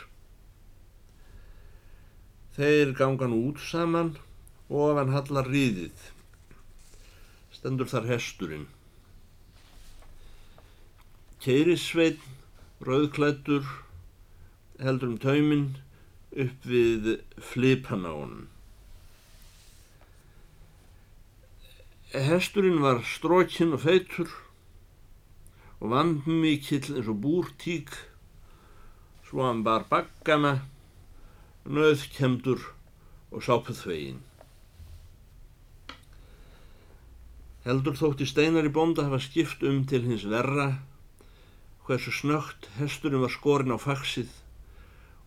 Þeir 2.55 2.91
ganga 2.99 3.31
nú 3.31 3.39
út 3.51 3.63
saman 3.63 4.17
og 4.67 4.99
hann 4.99 5.15
hallar 5.15 5.47
ríðið. 5.47 6.11
Stendur 7.55 7.87
þar 7.87 8.11
hesturinn. 8.11 8.67
Keirisveitn, 11.41 12.35
rauðklættur, 12.85 13.65
heldur 14.77 15.09
um 15.09 15.19
tauminn 15.21 15.71
upp 16.37 16.65
við 16.69 17.07
flipan 17.41 18.05
á 18.05 18.13
honum. 18.13 18.43
Hesturinn 22.11 22.81
var 22.83 23.01
strókinn 23.07 23.73
og 23.73 23.81
feitur 23.87 24.29
og 25.79 25.93
vandmikill 25.95 26.91
eins 26.93 27.09
og 27.09 27.17
búrtík 27.23 27.89
svo 29.25 29.47
hann 29.47 29.63
bar 29.65 29.87
baggana 29.89 30.59
nöðkemdur 31.65 32.67
og 33.31 33.41
sápuð 33.47 33.81
þvegin. 33.81 34.21
Heldur 37.65 37.97
þótti 37.97 38.29
Steinar 38.29 38.69
í 38.69 38.73
bónda 38.77 39.07
hafa 39.07 39.21
skipt 39.23 39.65
um 39.65 39.81
til 39.89 40.03
hins 40.05 40.27
verra 40.29 40.69
hversu 41.87 42.13
snögt 42.13 42.69
hesturinn 42.77 43.23
var 43.23 43.33
skorinn 43.33 43.75
á 43.75 43.79
faksið 43.81 44.31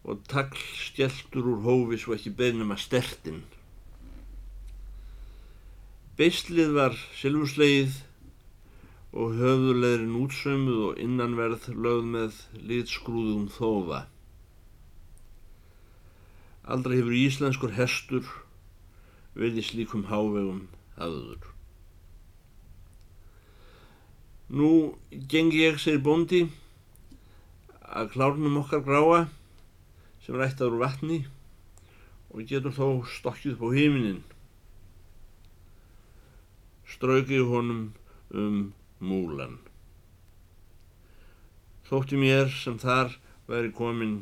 og 0.05 0.25
tagl 0.29 0.61
skelltur 0.77 1.47
úr 1.55 1.63
hófi 1.65 1.99
svo 2.01 2.15
ekki 2.17 2.33
beinum 2.39 2.75
að 2.75 2.83
stertinn. 2.85 3.45
Beislið 6.19 6.75
var 6.77 6.99
silfursleið 7.19 7.97
og 9.15 9.39
höfðulegrin 9.39 10.19
útsömuð 10.19 10.83
og 10.89 11.01
innanverð 11.03 11.71
lögð 11.75 12.11
með 12.13 12.43
litskrúðum 12.69 13.49
þófa. 13.57 14.05
Aldrei 16.65 17.01
hefur 17.01 17.19
íslenskur 17.19 17.75
hestur 17.79 18.31
verið 19.35 19.69
slíkum 19.71 20.07
hávegum 20.13 20.65
aður. 20.97 21.54
Nú 24.49 24.99
gengi 25.31 25.65
ég, 25.65 25.81
segir 25.81 26.03
bóndi, 26.05 26.45
að 27.81 28.13
klárnum 28.13 28.61
okkar 28.61 28.85
gráa 28.85 29.25
sem 30.25 30.37
rættaður 30.37 30.77
úr 30.77 30.85
vatni 30.85 31.19
og 32.35 32.47
getur 32.49 32.75
þó 32.75 32.87
stokkið 33.17 33.57
upp 33.57 33.67
á 33.67 33.69
heiminin 33.77 34.23
strauki 36.95 37.39
honum 37.43 37.93
um 38.31 38.59
múlan. 39.01 39.59
Þótti 41.89 42.19
mér 42.21 42.53
sem 42.53 42.79
þar 42.81 43.17
væri 43.49 43.73
komin 43.77 44.15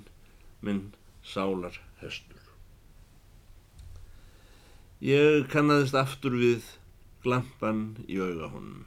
minn 0.65 0.89
sálar 1.23 1.77
hestur. 2.01 2.41
Ég 5.03 5.49
kannaðist 5.53 5.99
aftur 5.99 6.39
við 6.39 6.67
glampan 7.23 7.85
í 8.09 8.19
auga 8.23 8.51
honum. 8.55 8.87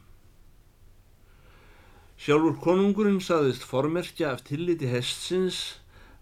Sjálfur 2.26 2.56
konungurinn 2.58 3.20
saðist 3.22 3.62
formerkja 3.70 4.32
af 4.34 4.40
tilliti 4.48 4.88
hestsins 4.90 5.58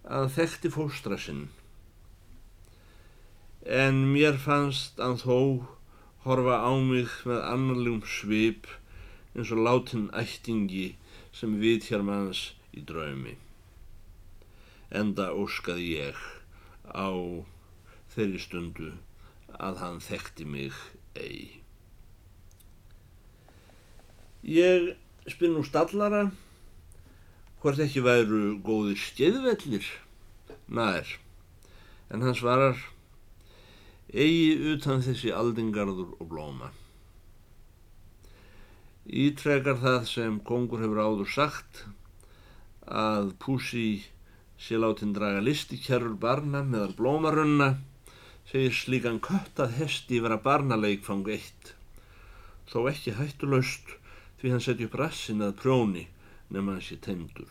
að 0.04 0.34
þekkti 0.36 0.72
fóstra 0.74 1.16
sinn. 1.16 1.46
En 3.64 4.02
mér 4.12 4.36
fannst 4.36 4.98
að 5.00 5.22
þó 5.22 5.38
horfa 6.26 6.58
á 6.60 6.76
mig 6.76 7.08
með 7.24 7.40
annarlegum 7.48 8.02
svip 8.04 8.68
eins 9.32 9.54
og 9.56 9.62
látin 9.64 10.10
ættingi 10.12 10.90
sem 11.32 11.54
við 11.62 11.88
hér 11.94 12.04
manns 12.10 12.42
í 12.76 12.84
draumi. 12.84 13.38
Enda 14.92 15.30
óskaði 15.32 15.88
ég 16.02 16.20
á 16.92 17.16
þeirri 18.12 18.44
stundu 18.44 18.92
að 19.56 19.80
hann 19.86 20.04
þekkti 20.04 20.50
mig 20.52 20.84
eigi. 21.16 21.64
Ég 24.44 24.92
spinn 25.30 25.56
nú 25.56 25.64
stallara 25.64 26.26
hvort 27.64 27.80
ekki 27.80 28.04
væru 28.04 28.58
góðir 28.66 29.00
skeiðvellir 29.00 29.88
nær 30.68 31.14
en 32.12 32.26
hann 32.26 32.36
svarar 32.36 32.80
eigi 34.14 34.74
utan 34.74 35.02
þessi 35.02 35.32
aldingarður 35.34 36.12
og 36.22 36.28
blóma. 36.30 36.70
Ítrekar 39.04 39.80
það 39.82 40.04
sem 40.12 40.36
kongur 40.46 40.84
hefur 40.84 41.02
áður 41.02 41.32
sagt 41.34 41.82
að 42.86 43.34
Pusi 43.42 44.04
sé 44.60 44.78
látin 44.78 45.16
draga 45.16 45.42
listi 45.44 45.80
kjærur 45.82 46.14
barna 46.20 46.62
meðal 46.68 46.94
blómarunna 47.00 47.72
segir 48.52 48.76
slíkan 48.76 49.20
kött 49.24 49.60
að 49.60 49.80
hesti 49.80 50.22
vera 50.24 50.38
barnaleikfang 50.46 51.28
eitt 51.34 51.74
þó 52.70 52.86
ekki 52.92 53.16
hættulaust 53.18 53.98
því 54.44 54.52
hann 54.52 54.64
setja 54.64 54.90
upp 54.90 54.96
rassin 55.00 55.40
að 55.40 55.54
prjóni 55.62 56.02
nema 56.52 56.74
hans 56.76 56.90
sé 56.92 56.98
teimdur. 57.00 57.48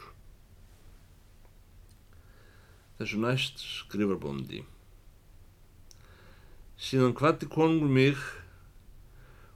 Þessu 2.99 3.21
næst 3.23 3.63
skrifar 3.65 4.21
bóndi 4.21 4.61
Síðan 6.77 7.17
hvati 7.17 7.49
konungur 7.49 7.89
mig 7.89 8.21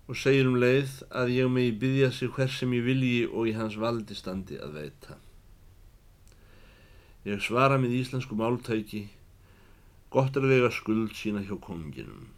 og 0.09 0.17
segir 0.17 0.49
um 0.49 0.57
leið 0.63 0.97
að 1.11 1.35
ég 1.35 1.53
megi 1.53 1.77
byggja 1.85 2.11
sig 2.17 2.33
hver 2.33 2.57
sem 2.57 2.73
ég 2.73 2.89
vilji 2.89 3.23
og 3.29 3.53
í 3.53 3.55
hans 3.59 3.77
valdi 3.85 4.17
standi 4.17 4.57
að 4.57 4.81
veita. 4.81 5.21
Ég 7.29 7.45
svara 7.45 7.77
með 7.83 7.99
íslensku 8.01 8.39
máltæki, 8.39 9.09
gott 10.09 10.39
er 10.39 10.47
að 10.47 10.55
vega 10.55 10.73
skuld 10.73 11.13
sína 11.19 11.45
hjá 11.45 11.59
konunginum. 11.61 12.31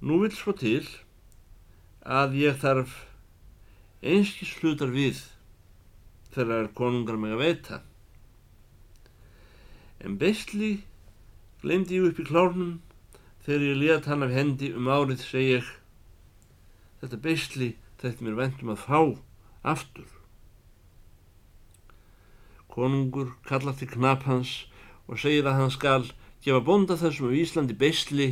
Nú 0.00 0.22
vil 0.24 0.32
svo 0.32 0.56
til 0.56 0.86
að 2.06 2.36
ég 2.38 2.58
þarf 2.62 2.92
einskis 4.06 4.54
hlutar 4.60 4.92
við 4.94 5.18
þegar 6.36 6.70
konungar 6.78 7.18
meg 7.18 7.34
að 7.34 7.42
veita. 7.42 7.80
En 10.04 10.18
bestli 10.20 10.84
glemdi 11.62 11.98
ég 11.98 12.10
upp 12.10 12.20
í 12.22 12.26
klárnum 12.28 12.76
þegar 13.46 13.64
ég 13.66 13.80
let 13.80 14.06
hann 14.10 14.22
af 14.26 14.34
hendi 14.34 14.70
um 14.76 14.88
árið 14.90 15.24
segi 15.24 15.56
ég 15.56 15.72
þetta 17.00 17.18
beisli 17.24 17.68
þetta 18.02 18.26
mér 18.26 18.38
vendum 18.40 18.72
að 18.74 18.84
fá 18.84 19.00
aftur 19.72 20.08
konungur 22.72 23.32
kallar 23.48 23.76
til 23.78 23.88
knap 23.94 24.26
hans 24.28 24.66
og 25.06 25.20
segir 25.22 25.46
að 25.48 25.58
hann 25.60 25.72
skal 25.74 26.02
gefa 26.44 26.60
bonda 26.66 26.98
þessum 27.00 27.30
af 27.30 27.38
Íslandi 27.40 27.78
beisli 27.78 28.28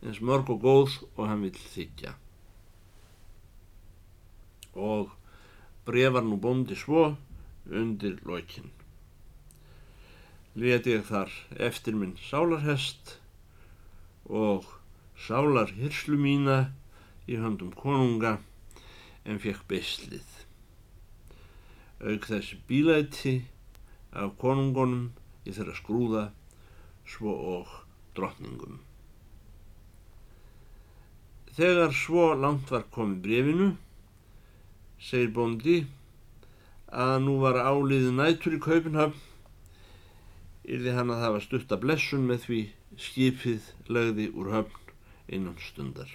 eins 0.00 0.20
mörg 0.24 0.50
og 0.52 0.64
góð 0.64 0.96
og 1.14 1.28
hann 1.28 1.44
vil 1.46 1.54
þykja 1.54 2.16
og 4.74 5.14
brefar 5.86 6.26
nú 6.26 6.36
bondi 6.40 6.76
svo 6.78 7.08
undir 7.70 8.18
lokinn 8.26 8.70
leti 10.58 10.96
ég 10.96 11.04
þar 11.06 11.30
eftir 11.62 11.94
minn 11.94 12.16
sálarhest 12.18 13.14
og 14.26 14.66
sálar 15.14 15.70
hirslu 15.76 16.18
mína 16.18 16.72
í 17.30 17.38
höndum 17.38 17.70
konunga 17.76 18.38
en 19.24 19.38
fekk 19.38 19.62
beislið. 19.70 20.26
Auk 22.00 22.26
þessi 22.26 22.58
bílæti 22.66 23.34
af 24.10 24.34
konungunum 24.42 25.10
í 25.46 25.54
þeirra 25.54 25.76
skrúða 25.78 26.24
svo 27.06 27.34
og 27.54 27.70
drottningum. 28.16 28.80
Þegar 31.54 31.94
svo 31.94 32.32
langt 32.34 32.70
var 32.72 32.88
komið 32.90 33.22
brefinu, 33.22 33.70
segir 35.00 35.32
bóndi 35.36 35.80
að 36.90 37.16
nú 37.24 37.38
var 37.42 37.58
áliðið 37.62 38.12
nætur 38.18 38.56
í 38.56 38.62
Kaupenhafn 38.62 39.26
yrði 40.70 40.94
hann 40.96 41.12
að 41.14 41.24
hafa 41.24 41.40
stutta 41.44 41.78
blessun 41.80 42.26
með 42.28 42.44
því 42.46 42.60
skipið 43.00 43.70
lagði 43.88 44.28
úr 44.34 44.52
höfn 44.54 44.92
einan 45.30 45.58
stundar. 45.62 46.10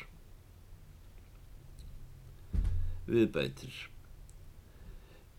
Viðbætir. 3.07 3.75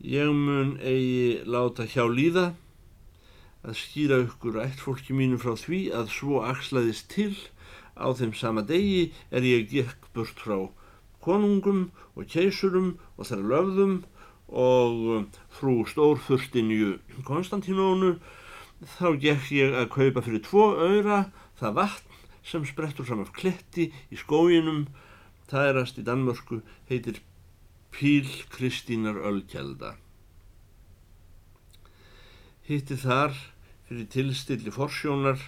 Ég 0.01 0.31
mun 0.33 0.77
eigi 0.85 1.43
láta 1.49 1.87
hjá 1.89 2.05
líða 2.09 2.51
að 3.67 3.79
skýra 3.81 4.21
ykkur 4.25 4.61
ættfólki 4.63 5.17
mínu 5.17 5.39
frá 5.43 5.57
því 5.59 5.81
að 5.99 6.13
svo 6.15 6.43
axlaðist 6.47 7.09
til 7.13 7.33
á 7.97 8.13
þeim 8.15 8.35
sama 8.37 8.63
degi 8.67 9.11
er 9.35 9.47
ég 9.47 9.71
gekk 9.73 10.11
burt 10.15 10.39
frá 10.45 10.59
konungum 11.27 11.91
og 12.15 12.31
keisurum 12.33 12.95
og 13.17 13.29
þær 13.29 13.45
löfðum 13.53 13.97
og 14.47 15.27
frú 15.59 15.81
stórfustinju 15.91 16.97
Konstantínónu 17.27 18.17
þá 18.97 19.09
gekk 19.21 19.51
ég 19.57 19.75
að 19.75 19.91
kaupa 19.95 20.23
fyrir 20.23 20.45
tvo 20.47 20.69
öyra 20.87 21.27
það 21.59 21.79
vatn 21.81 22.07
sem 22.47 22.65
sprettur 22.69 23.07
fram 23.09 23.25
af 23.25 23.33
kletti 23.35 23.91
í 24.13 24.19
skóginum. 24.21 24.87
Það 25.51 25.71
erast 25.71 25.99
í 25.99 26.05
Danmörku 26.07 26.61
heitir 26.91 27.21
Píl 27.95 28.29
Kristínar 28.53 29.19
Ölkelda. 29.19 29.95
Hitti 32.67 32.99
þar 32.99 33.35
fyrir 33.87 34.09
tilstilli 34.11 34.75
forsjónar 34.75 35.43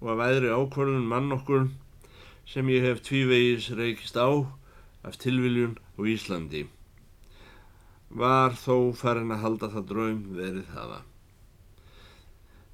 og 0.00 0.12
að 0.14 0.20
væðri 0.22 0.52
ákvörðun 0.54 1.08
mann 1.10 1.34
okkur 1.34 1.68
sem 2.46 2.70
ég 2.70 2.86
hef 2.86 3.02
tvívegis 3.06 3.70
reykist 3.78 4.18
á 4.18 4.30
af 5.02 5.18
tilviljun 5.22 5.76
og 5.98 6.08
Íslandi 6.08 6.66
var 8.12 8.52
þó 8.60 8.92
farin 8.96 9.32
að 9.32 9.42
halda 9.42 9.70
það 9.72 9.88
draum 9.88 10.22
verið 10.36 10.68
hafa. 10.74 11.00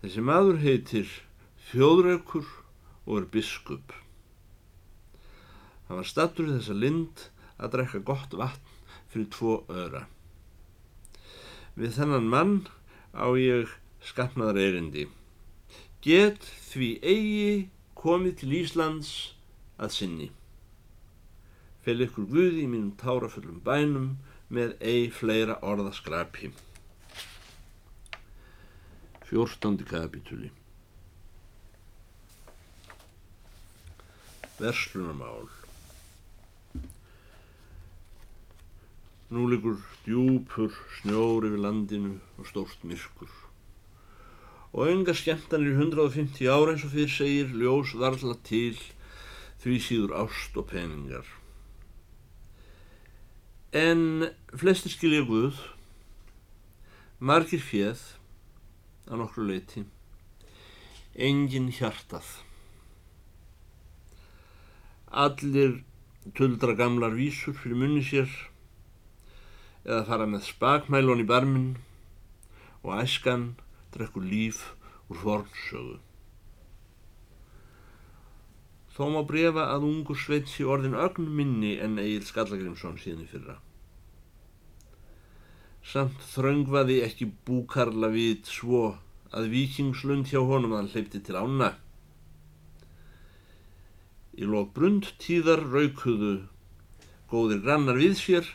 Þessi 0.02 0.22
maður 0.26 0.60
heitir 0.62 1.10
Þjóðraukur 1.68 2.46
og 3.06 3.20
er 3.20 3.26
biskup. 3.32 3.92
Hann 5.86 6.00
var 6.00 6.08
stattur 6.08 6.48
í 6.48 6.56
þessa 6.56 6.76
lind 6.76 7.28
að 7.58 7.74
drekka 7.74 8.00
gott 8.10 8.34
vatn 8.34 8.74
fyrir 9.12 9.28
tvo 9.34 9.54
öra. 9.68 10.06
Við 11.78 11.94
þennan 11.98 12.30
mann 12.32 12.56
á 13.14 13.30
ég 13.38 13.70
skapnaðar 14.04 14.58
erindi. 14.58 15.06
Get 16.02 16.42
því 16.70 16.90
eigi 17.02 17.52
komið 17.98 18.40
til 18.42 18.52
Íslands 18.62 19.12
að 19.78 19.94
sinni. 19.94 20.28
Fel 21.88 22.02
ykkur 22.04 22.26
Guði 22.28 22.66
í 22.66 22.68
mínum 22.68 22.90
tárafullum 23.00 23.62
bænum 23.64 24.08
með 24.52 24.74
ei 24.84 25.06
fleira 25.08 25.54
orðaskrapi. 25.64 26.50
Fjórstandi 29.24 29.86
kapitúli 29.88 30.50
Verslunamál 34.58 35.48
Nú 39.32 39.48
liggur 39.48 39.80
djúpur 40.04 40.76
snjór 40.98 41.48
yfir 41.48 41.64
landinu 41.64 42.14
og 42.36 42.52
stórt 42.52 42.84
myrkur. 42.84 43.32
Og 44.76 44.92
enga 44.92 45.16
skemmtanir 45.16 45.72
í 45.72 45.80
150 45.88 46.52
ára 46.52 46.76
eins 46.76 46.84
og 46.84 46.92
fyrir 46.98 47.16
segir 47.16 47.58
ljós 47.64 47.96
varðla 47.96 48.36
til 48.52 48.76
því 49.64 49.82
síður 49.88 50.18
ást 50.26 50.60
og 50.60 50.68
peningar. 50.76 51.37
En 53.68 54.30
flestir 54.56 54.88
skilja 54.88 55.26
Guð, 55.28 55.58
margir 57.20 57.60
fjöð 57.60 58.00
á 59.04 59.12
nokkru 59.12 59.44
leiti, 59.44 59.82
engin 61.12 61.68
hjartað. 61.76 62.24
Allir 65.12 65.84
tuldra 66.32 66.72
gamlar 66.80 67.12
vísur 67.12 67.52
fyrir 67.60 67.76
munni 67.76 68.00
sér 68.00 68.32
eða 69.84 70.00
fara 70.08 70.24
með 70.24 70.48
spakmælun 70.48 71.20
í 71.20 71.28
barminn 71.28 71.76
og 72.80 72.96
æskan 73.04 73.50
drekkur 73.92 74.24
líf 74.24 74.64
úr 75.12 75.20
fornsögu. 75.20 76.00
Þó 78.98 79.04
má 79.14 79.20
brefa 79.22 79.68
að 79.70 79.84
ungur 79.86 80.18
sveitsi 80.18 80.64
orðin 80.66 80.96
ögn 80.98 81.28
minni 81.30 81.76
en 81.78 82.00
Egil 82.02 82.24
Skallagrimsson 82.26 82.96
síðan 82.98 83.22
í 83.22 83.28
fyrra. 83.30 83.54
Samt 85.86 86.18
þröngvaði 86.32 86.96
ekki 87.06 87.28
búkarla 87.46 88.10
við 88.10 88.50
svo 88.50 88.82
að 89.30 89.52
vikingslund 89.54 90.26
hjá 90.32 90.42
honum 90.42 90.74
að 90.74 90.80
hann 90.80 90.90
hleypti 90.96 91.22
til 91.22 91.38
ána. 91.38 91.70
Í 94.34 94.50
lók 94.50 94.74
brund 94.74 95.12
tíðar 95.22 95.62
raukuðu 95.70 96.34
góðir 97.30 97.62
grannar 97.62 98.02
við 98.02 98.18
sér 98.18 98.52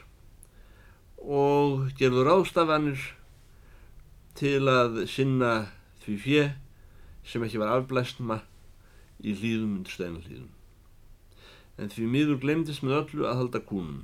og 1.24 1.94
gerður 1.96 2.36
ástafanir 2.42 3.00
til 4.36 4.60
að 4.68 5.06
sinna 5.08 5.70
því 6.04 6.24
fjö 6.28 6.48
sem 7.24 7.48
ekki 7.48 7.64
var 7.64 7.78
afblæstma 7.78 8.44
í 9.24 9.36
hlýðum 9.40 9.78
undir 9.80 9.96
steinallýðum. 9.96 10.52
En 11.82 11.90
því 11.90 12.10
miður 12.16 12.42
glemdist 12.44 12.84
með 12.86 13.00
öllu 13.00 13.30
að 13.30 13.40
halda 13.40 13.64
kúnum. 13.72 14.04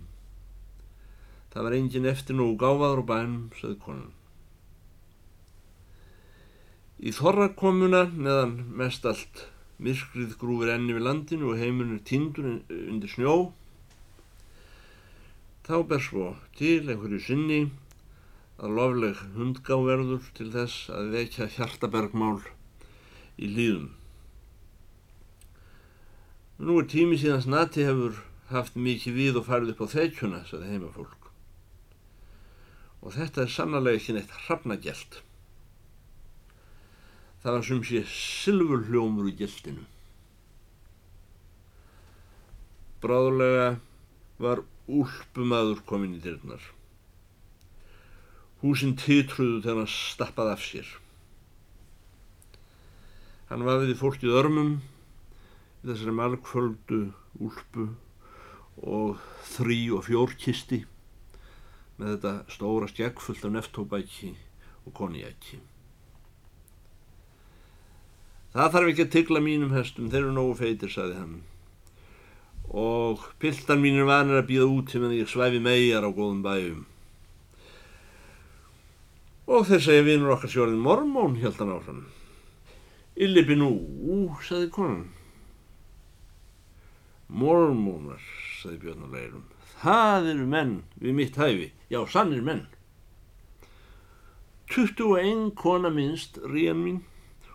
Það 1.53 1.65
var 1.67 1.77
engin 1.77 2.10
eftir 2.10 2.38
nógu 2.38 2.58
gáfaður 2.62 3.03
og 3.03 3.08
bænum, 3.10 3.45
saði 3.60 3.77
konan. 3.84 4.15
Í 6.99 7.13
þorrakomuna 7.15 8.08
meðan 8.12 8.58
mest 8.79 9.05
allt 9.08 9.45
myrkrið 9.79 10.36
grúfur 10.41 10.73
enni 10.73 10.97
við 10.97 11.05
landinu 11.05 11.53
og 11.53 11.62
heimunir 11.62 12.01
tindur 12.03 12.58
undir 12.67 13.12
snjó 13.13 13.36
Þá 15.69 15.75
ber 15.86 16.01
svo 16.01 16.27
til 16.58 16.79
einhverju 16.89 17.19
sinni 17.21 17.60
að 18.58 18.71
lofleg 18.73 19.19
hundgáverður 19.36 20.32
til 20.39 20.47
þess 20.55 20.88
að 20.89 21.12
vekja 21.13 21.45
hjartabergmál 21.53 22.39
í 23.38 23.51
líðum. 23.53 23.91
Nú 26.59 26.75
er 26.81 26.89
tími 26.91 27.15
síðan 27.15 27.45
snati 27.45 27.85
hefur 27.87 28.17
haft 28.49 28.75
mikið 28.75 29.15
við 29.15 29.37
og 29.39 29.45
farið 29.47 29.69
upp 29.73 29.83
á 29.87 29.93
þeikjuna, 29.93 30.39
saði 30.49 30.73
heimafólk. 30.73 31.29
Og 32.99 33.15
þetta 33.15 33.45
er 33.45 33.53
sannlega 33.53 33.95
ekki 33.95 34.15
neitt 34.17 34.33
hrafnagjelt. 34.43 35.21
Það 37.39 37.55
var 37.55 37.63
sem 37.69 37.79
sé 37.87 38.01
sylfur 38.11 38.83
hljómur 38.89 39.29
í 39.31 39.37
gjeltinu. 39.39 39.85
Bráðulega 42.99 43.71
var 44.43 44.65
úlpumadur 44.91 45.79
kominn 45.87 46.19
í 46.19 46.21
dyrnar. 46.27 46.59
Húsinn 48.59 48.97
titruðu 48.99 49.61
þegar 49.63 49.85
hann 49.85 49.93
stappaði 49.95 50.57
af 50.57 50.67
sér. 50.67 50.95
Hann 53.47 53.63
vafiði 53.63 53.95
fólkið 54.03 54.39
örmum 54.43 54.79
þessari 55.83 56.15
margföldu 56.15 57.01
úlpu 57.39 57.89
og 58.79 59.19
þrý 59.55 59.79
og 59.97 60.05
fjórkisti 60.07 60.83
með 61.99 62.15
þetta 62.15 62.33
stóra 62.55 62.87
skegg 62.91 63.19
fullt 63.23 63.45
af 63.47 63.55
neftóbæki 63.55 64.33
og 64.85 64.95
konjæki. 64.95 65.59
Það 68.53 68.73
þarf 68.73 68.91
ekki 68.91 69.05
að 69.05 69.13
tyggla 69.13 69.45
mínum 69.45 69.75
hestum, 69.75 70.09
þeir 70.09 70.23
eru 70.23 70.35
nógu 70.35 70.59
feitir, 70.63 70.91
saði 70.91 71.17
hann 71.19 71.39
og 72.69 73.23
piltan 73.41 73.81
mín 73.81 73.97
er 73.97 74.05
vanir 74.05 74.39
að 74.39 74.49
býða 74.51 74.69
út 74.69 74.89
til 74.91 75.01
meðan 75.01 75.17
ég 75.17 75.29
svæfi 75.29 75.61
megar 75.63 76.05
á 76.05 76.09
góðum 76.13 76.43
bæjum. 76.45 76.83
Og 79.49 79.65
þeir 79.65 79.81
segja 79.81 80.05
vinnur 80.05 80.35
okkar 80.35 80.51
sjórið 80.53 80.77
mormón, 80.77 81.39
held 81.41 81.57
hann 81.57 81.73
áfram. 81.73 82.03
Illipi 83.17 83.57
nú, 83.57 83.71
saði 84.45 84.69
konan. 84.69 85.07
Mormónar, 87.29 88.21
saði 88.57 88.79
Björnulegirum. 88.81 89.43
Það 89.83 90.27
eru 90.31 90.45
menn 90.49 90.71
við 90.97 91.13
mitt 91.13 91.35
hæfi, 91.37 91.67
já, 91.93 92.01
sannir 92.09 92.41
menn. 92.41 92.63
21 94.73 95.51
kona 95.57 95.91
minnst, 95.93 96.39
ríðan 96.41 96.81
mín, 96.81 96.97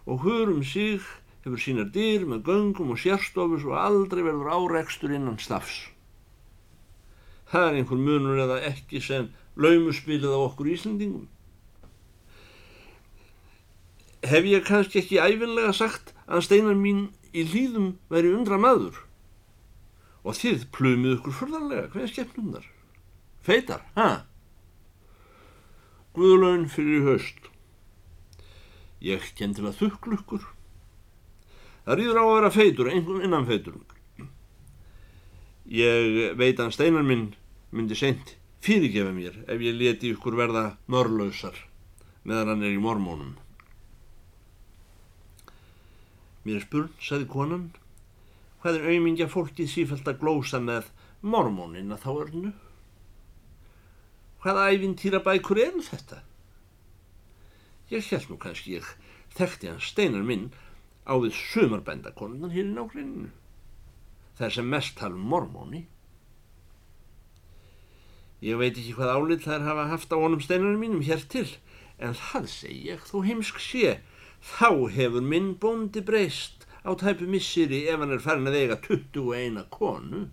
og 0.06 0.22
hörum 0.22 0.62
sig 0.62 1.02
hefur 1.44 1.58
sínar 1.60 1.90
dyr 1.94 2.22
með 2.30 2.46
göngum 2.46 2.92
og 2.94 3.00
sérstofus 3.02 3.66
og 3.66 3.74
aldrei 3.78 4.22
verður 4.22 4.52
áreikstur 4.54 5.14
innan 5.14 5.40
stafs. 5.42 5.88
Það 7.50 7.66
er 7.68 7.78
einhver 7.80 8.00
munur 8.00 8.42
eða 8.44 8.60
ekki 8.70 9.02
sem 9.02 9.26
laumuspilið 9.58 10.34
á 10.34 10.38
okkur 10.38 10.70
Íslandingum. 10.70 11.26
Hef 14.24 14.46
ég 14.48 14.64
kannski 14.64 15.02
ekki 15.02 15.18
æfinlega 15.18 15.74
sagt 15.76 16.14
að 16.24 16.46
steinar 16.46 16.78
mín 16.78 17.08
í 17.34 17.42
hlýðum 17.42 17.90
væri 18.08 18.32
undra 18.32 18.56
maður 18.62 19.02
og 20.24 20.38
þið 20.40 20.66
plumið 20.74 21.18
ykkur 21.18 21.38
fyrðarlega, 21.40 21.90
hvað 21.92 22.06
er 22.06 22.12
skemmnundar? 22.12 22.68
Feitar, 23.44 23.84
ha? 23.98 24.08
Guðlaun 26.16 26.68
fyrir 26.72 27.04
höst. 27.10 27.50
Ég 29.04 29.32
kenn 29.36 29.52
til 29.56 29.66
að 29.68 29.82
þuklu 29.82 30.18
ykkur 30.22 30.44
Það 31.84 31.98
rýður 32.00 32.16
á 32.20 32.24
að 32.24 32.34
vera 32.34 32.52
feitur, 32.52 32.88
einhvern 32.88 33.24
innan 33.26 33.46
feitur. 33.48 33.76
Ég 35.68 36.32
veit 36.40 36.60
að 36.60 36.72
steinar 36.76 37.04
minn 37.04 37.26
myndi 37.74 37.96
sent 37.96 38.36
fyrirgefa 38.64 39.12
mér 39.12 39.36
ef 39.50 39.60
ég 39.60 39.76
leti 39.76 40.12
ykkur 40.14 40.36
verða 40.38 40.64
norrlausar 40.88 41.56
meðan 42.24 42.54
hann 42.54 42.64
er 42.64 42.72
í 42.72 42.80
mormónum. 42.80 43.34
Mér 46.44 46.60
er 46.60 46.64
spurn, 46.64 46.90
sagði 47.00 47.28
konan, 47.32 47.66
hvað 48.64 48.78
er 48.78 48.86
auðmingja 48.88 49.26
fólkið 49.28 49.66
sífælt 49.68 50.06
að 50.08 50.22
glósa 50.22 50.56
með 50.56 50.86
mormónina 51.20 51.98
þá 52.00 52.06
örnu? 52.14 52.52
Hvaða 54.40 54.70
æfintýra 54.72 55.20
bækur 55.26 55.60
eru 55.60 55.82
þetta? 55.84 56.22
Ég 57.92 58.08
held 58.08 58.30
nú 58.30 58.38
kannski 58.40 58.78
ég 58.78 58.88
þekkti 59.36 59.68
hans 59.68 59.90
steinar 59.92 60.24
minn 60.24 60.46
á 61.04 61.12
við 61.20 61.36
sumarbændakonunan 61.36 62.54
hér 62.56 62.64
í 62.64 62.72
nákvæminu. 62.72 63.28
Það 64.40 64.48
er 64.48 64.56
sem 64.56 64.72
mest 64.72 64.96
tala 64.96 65.20
um 65.20 65.28
mormóni. 65.28 65.84
Ég 68.40 68.56
veit 68.56 68.80
ekki 68.80 68.96
hvað 68.96 69.12
álið 69.12 69.44
þær 69.44 69.68
hafa 69.68 69.88
haft 69.92 70.16
á 70.16 70.16
honum 70.16 70.40
steinunum 70.40 70.80
mínum 70.80 71.04
hér 71.04 71.20
til, 71.28 71.50
en 72.00 72.16
það 72.16 72.48
segi 72.56 72.80
ég 72.88 73.04
þó 73.12 73.18
heimsk 73.28 73.60
sé, 73.60 73.98
þá 74.40 74.88
hefur 74.96 75.20
minn 75.20 75.52
bóndi 75.60 76.00
breyst 76.00 76.64
á 76.84 76.90
tæpu 77.00 77.26
missiri 77.26 77.86
ef 77.88 78.00
hann 78.00 78.12
er 78.12 78.20
farin 78.20 78.50
að 78.50 78.58
eiga 78.60 78.76
21 78.84 79.64
konu. 79.72 80.26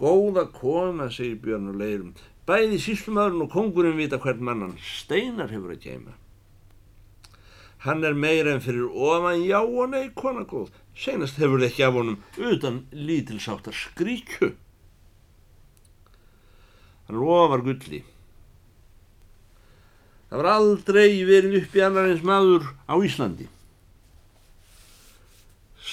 Góða 0.00 0.46
kona, 0.52 1.10
segir 1.12 1.38
Björn 1.44 1.70
og 1.70 1.76
leirum, 1.78 2.14
bæði 2.48 2.80
síslumadurinn 2.80 3.44
og 3.44 3.52
kongurinn 3.52 3.98
vita 4.00 4.18
hvern 4.18 4.42
mannan 4.42 4.74
steinar 4.82 5.52
hefur 5.52 5.74
að 5.74 5.84
kæma. 5.84 6.16
Hann 7.84 8.04
er 8.04 8.16
meira 8.16 8.54
en 8.54 8.64
fyrir 8.64 8.88
ofan 8.88 9.44
já 9.44 9.60
og 9.60 9.92
nei, 9.92 10.08
kona 10.16 10.42
góð, 10.48 10.72
senast 10.96 11.38
hefur 11.40 11.60
þið 11.60 11.68
ekki 11.68 11.86
af 11.86 11.94
honum 11.96 12.18
utan 12.50 12.82
lítilsáttar 12.92 13.76
skríkju. 13.76 14.50
Hann 17.06 17.20
lofar 17.20 17.62
gulli. 17.64 18.02
Það 20.30 20.42
var 20.42 20.52
aldrei 20.56 21.08
verið 21.26 21.56
upp 21.62 21.72
í 21.74 21.80
annar 21.84 22.10
eins 22.10 22.26
maður 22.26 22.68
á 22.86 22.94
Íslandi. 23.02 23.48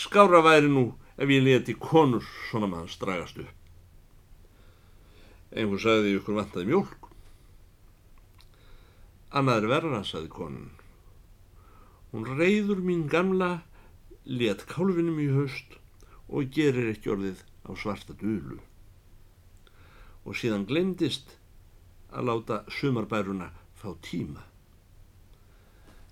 Skára 0.07 0.39
væri 0.39 0.69
nú 0.71 0.93
ef 1.19 1.27
ég 1.27 1.41
leti 1.43 1.73
konur 1.75 2.23
svona 2.47 2.67
maður 2.71 2.91
stragast 2.93 3.39
upp. 3.43 3.55
Einhver 5.51 5.81
sagði 5.83 6.13
ykkur 6.15 6.37
vantaði 6.37 6.67
mjölk. 6.69 7.07
Annað 9.35 9.57
er 9.59 9.67
verra, 9.73 9.99
sagði 10.07 10.29
konun. 10.31 10.69
Hún 12.13 12.23
reyður 12.39 12.79
mín 12.87 13.01
gamla, 13.11 13.49
let 14.23 14.63
kálfinum 14.69 15.19
í 15.19 15.27
haust 15.33 15.75
og 16.31 16.55
gerir 16.55 16.87
ekki 16.93 17.11
orðið 17.11 17.41
á 17.67 17.71
svarta 17.75 18.15
dulu. 18.21 18.61
Og 20.23 20.39
síðan 20.39 20.63
glemdist 20.71 21.35
að 22.15 22.29
láta 22.29 22.61
sumarbæruna 22.77 23.49
fá 23.75 23.91
tíma. 24.07 24.47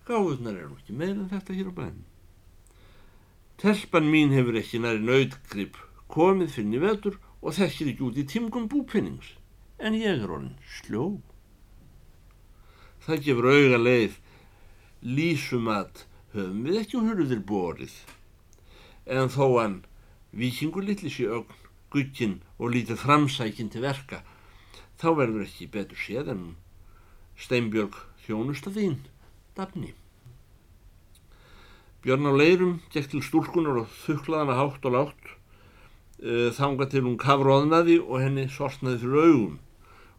Gáðunar 0.04 0.60
eru 0.66 0.76
ekki 0.82 0.98
meira 1.00 1.16
en 1.22 1.32
þetta 1.32 1.56
hér 1.56 1.72
á 1.72 1.80
bænum. 1.80 2.04
Telpan 3.56 4.10
mín 4.12 4.34
hefur 4.36 4.58
ekki 4.60 4.82
næri 4.84 5.00
nöytgrip 5.00 5.78
komið 6.12 6.50
fyrir 6.58 6.82
vetur 6.84 7.16
og 7.40 7.56
þekkir 7.56 7.92
ekki 7.94 8.04
út 8.08 8.20
í 8.20 8.26
tímgum 8.28 8.68
búpinnings, 8.72 9.30
en 9.80 9.96
ég 9.96 10.24
er 10.26 10.34
orðin 10.36 10.58
sljó. 10.78 11.06
Það 13.06 13.24
gefur 13.30 13.50
auga 13.54 13.80
leið, 13.80 14.20
lísumat 15.08 16.04
höfum 16.36 16.62
við 16.68 16.82
ekki 16.82 17.04
hurðir 17.08 17.44
borið, 17.48 17.96
en 19.08 19.32
þó 19.32 19.46
hann 19.56 19.82
vikingur 20.36 20.84
litli 20.84 21.14
sé 21.14 21.32
ögn, 21.32 21.60
gugginn 21.94 22.42
og 22.60 22.76
lítið 22.76 23.04
framsækinn 23.08 23.72
til 23.72 23.86
verka, 23.88 24.26
þá 25.00 25.10
verður 25.22 25.48
ekki 25.48 25.72
betur 25.72 26.02
séð 26.02 26.36
en 26.36 26.48
Steinbjörg 27.40 28.02
þjónusta 28.26 28.72
þín, 28.76 29.00
dafni. 29.56 29.96
Björn 32.06 32.30
á 32.30 32.34
leirum 32.38 32.74
gekk 32.94 33.10
til 33.10 33.24
stúlkunar 33.26 33.80
og 33.82 33.94
þuklaðana 34.04 34.60
hátt 34.60 34.84
og 34.86 34.94
látt 34.94 35.30
uh, 36.22 36.52
þanga 36.54 36.86
til 36.92 37.02
hún 37.08 37.16
kafróðnaði 37.18 37.98
og 38.04 38.22
henni 38.22 38.46
sortnaði 38.54 39.02
fyrir 39.02 39.30
augum 39.30 39.56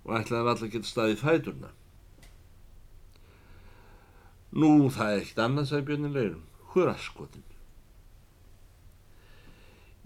og 0.07 0.17
ætlaði 0.19 0.41
að 0.41 0.51
alltaf 0.53 0.73
geta 0.73 0.91
staðið 0.91 1.23
fæturna. 1.23 1.71
Nú, 4.57 4.89
það 4.91 5.13
er 5.13 5.21
ekkert 5.21 5.45
annað, 5.45 5.69
sagði 5.71 5.87
Björn 5.91 6.09
í 6.09 6.11
leirum. 6.17 6.43
Hver 6.73 6.91
aðskotin? 6.91 7.47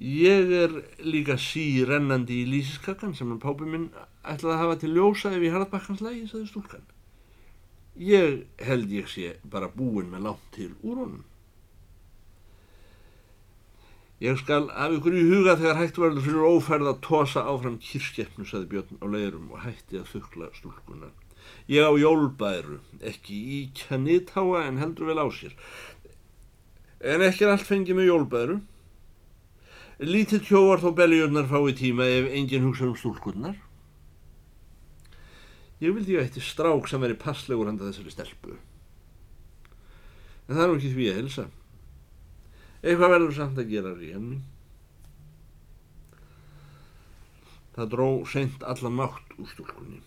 Ég 0.00 0.52
er 0.56 0.76
líka 1.04 1.36
sírennandi 1.40 2.42
í 2.42 2.48
lísiskakkan 2.48 3.12
sem 3.16 3.28
hann 3.28 3.40
pápi 3.40 3.68
minn 3.68 3.90
ætlaði 4.24 4.54
að 4.54 4.62
hafa 4.62 4.78
til 4.80 4.92
ljósa 4.96 5.32
ef 5.36 5.44
ég 5.44 5.56
harðbakkans 5.56 6.00
lægi, 6.04 6.22
sagði 6.28 6.52
stúlkan. 6.52 6.86
Ég 8.00 8.46
held 8.64 8.92
ég 8.92 9.10
sé 9.12 9.34
bara 9.48 9.68
búin 9.72 10.08
með 10.12 10.28
látt 10.28 10.46
til 10.56 10.70
úr 10.80 11.02
honum. 11.02 11.26
Ég 14.20 14.36
skal 14.36 14.66
af 14.76 14.92
ykkur 14.92 15.14
í 15.16 15.22
huga 15.30 15.54
þegar 15.56 15.78
hægt 15.78 15.98
verður 16.00 16.26
fyrir 16.26 16.42
ófærð 16.44 16.88
að 16.90 16.98
tosa 17.06 17.40
áfram 17.48 17.78
kýrskeppnu, 17.80 18.44
saði 18.44 18.66
Björn 18.68 18.98
á 19.00 19.06
leirum 19.08 19.46
og 19.48 19.62
hætti 19.64 19.96
að 19.96 20.10
þukla 20.12 20.50
stúlkuna. 20.58 21.08
Ég 21.72 21.88
á 21.88 21.92
jólbæru, 21.96 22.76
ekki 23.00 23.38
í 23.56 23.60
kjannitáa 23.78 24.66
en 24.66 24.80
heldur 24.82 25.08
vel 25.08 25.22
á 25.24 25.26
sér. 25.32 25.54
En 27.00 27.24
ekki 27.24 27.46
er 27.46 27.54
allt 27.54 27.64
fengið 27.64 27.96
með 27.96 28.10
jólbæru. 28.10 28.58
Lítið 30.04 30.44
tjóar 30.50 30.84
þó 30.84 30.92
beljurnar 30.96 31.48
fái 31.48 31.72
tíma 31.80 32.04
ef 32.04 32.28
enginn 32.28 32.66
hugsa 32.68 32.90
um 32.90 32.96
stúlkunnar. 33.00 33.56
Ég 35.80 35.96
vildi 35.96 36.18
að 36.18 36.26
eitt 36.26 36.36
strák 36.44 36.92
sem 36.92 37.00
veri 37.00 37.16
passlegur 37.16 37.72
handa 37.72 37.88
þessari 37.88 38.12
stelpu. 38.12 38.58
En 40.44 40.58
það 40.58 40.66
er 40.66 40.74
ekki 40.76 40.92
því 40.92 41.08
að 41.08 41.18
helsa. 41.22 41.46
Eitthvað 42.80 43.12
verður 43.14 43.34
samt 43.36 43.58
að 43.60 43.72
gera 43.74 43.92
mín. 43.96 44.40
Það 47.74 47.90
dró 47.92 48.06
seint 48.28 48.64
allan 48.66 48.96
mátt 48.98 49.34
úr 49.38 49.48
stúlkunni. 49.48 50.00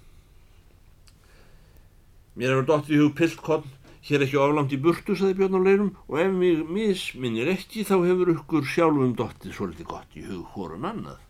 Mér 2.33 2.55
hefur 2.55 2.65
dótt 2.69 2.89
í 2.89 2.97
hug 2.97 3.13
piltkonn, 3.17 3.67
hér 4.07 4.25
ekki 4.25 4.39
oflamt 4.41 4.73
í 4.73 4.79
burtu, 4.81 5.13
saði 5.15 5.37
Björn 5.37 5.57
á 5.57 5.61
leirum, 5.61 5.91
og 6.09 6.17
ef 6.21 6.33
mig 6.33 6.63
misminnir 6.65 7.51
ekki 7.53 7.85
þá 7.85 7.95
hefur 8.01 8.33
ykkur 8.33 8.65
sjálfum 8.65 9.13
dottið 9.17 9.53
svolítið 9.53 9.89
gott 9.93 10.17
í 10.17 10.25
hug 10.25 10.49
hvorum 10.55 10.89
annað. 10.89 11.21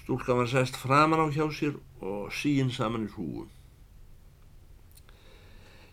Stúlkan 0.00 0.42
var 0.42 0.50
sest 0.50 0.78
framan 0.82 1.22
á 1.22 1.26
hjá 1.30 1.46
sér 1.54 1.78
og 2.02 2.34
síinn 2.34 2.74
saman 2.74 3.06
í 3.06 3.12
hrúum. 3.14 3.46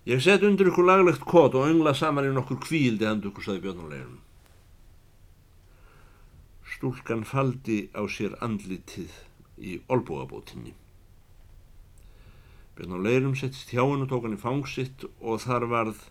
Ég 0.08 0.22
set 0.24 0.44
undir 0.48 0.70
ykkur 0.72 0.86
laglegt 0.88 1.26
kót 1.28 1.56
og 1.60 1.66
öngla 1.68 1.92
saman 1.92 2.30
í 2.30 2.32
nokkur 2.32 2.62
kvíldi 2.64 3.04
handu 3.04 3.28
ykkur, 3.28 3.44
saði 3.44 3.60
björnuleginum. 3.66 4.22
Stúlkan 6.78 7.26
faldi 7.28 7.90
á 7.92 8.08
sér 8.08 8.38
andlitið 8.46 9.12
í 9.60 9.74
olbúabótinni. 9.92 10.72
Björnuleginum 12.78 13.36
settist 13.36 13.74
hjá 13.76 13.82
henn 13.84 14.06
og 14.06 14.12
tók 14.14 14.24
hann 14.24 14.38
í 14.38 14.40
fangsitt 14.40 15.04
og 15.20 15.42
þar 15.44 15.66
varð 15.74 16.06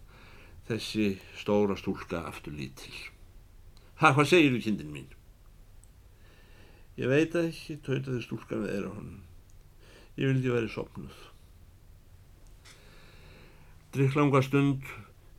þessi 0.68 1.06
stóra 1.40 1.78
stúlka 1.80 2.20
aftur 2.28 2.52
lítil. 2.52 2.92
Ha, 4.02 4.10
hvað 4.12 4.28
segir 4.28 4.52
þú, 4.58 4.60
kindin 4.66 4.92
mín? 4.92 5.08
Ég 7.00 7.08
veit 7.08 7.38
ekki, 7.40 7.78
tautaði 7.80 8.20
stúlkan 8.26 8.66
við 8.66 8.76
eira 8.76 8.92
honum. 8.92 9.24
Ég 10.20 10.34
vildi 10.34 10.52
verið 10.52 10.74
sopnuð. 10.76 11.16
Drikklanga 13.94 14.42
stund 14.42 14.82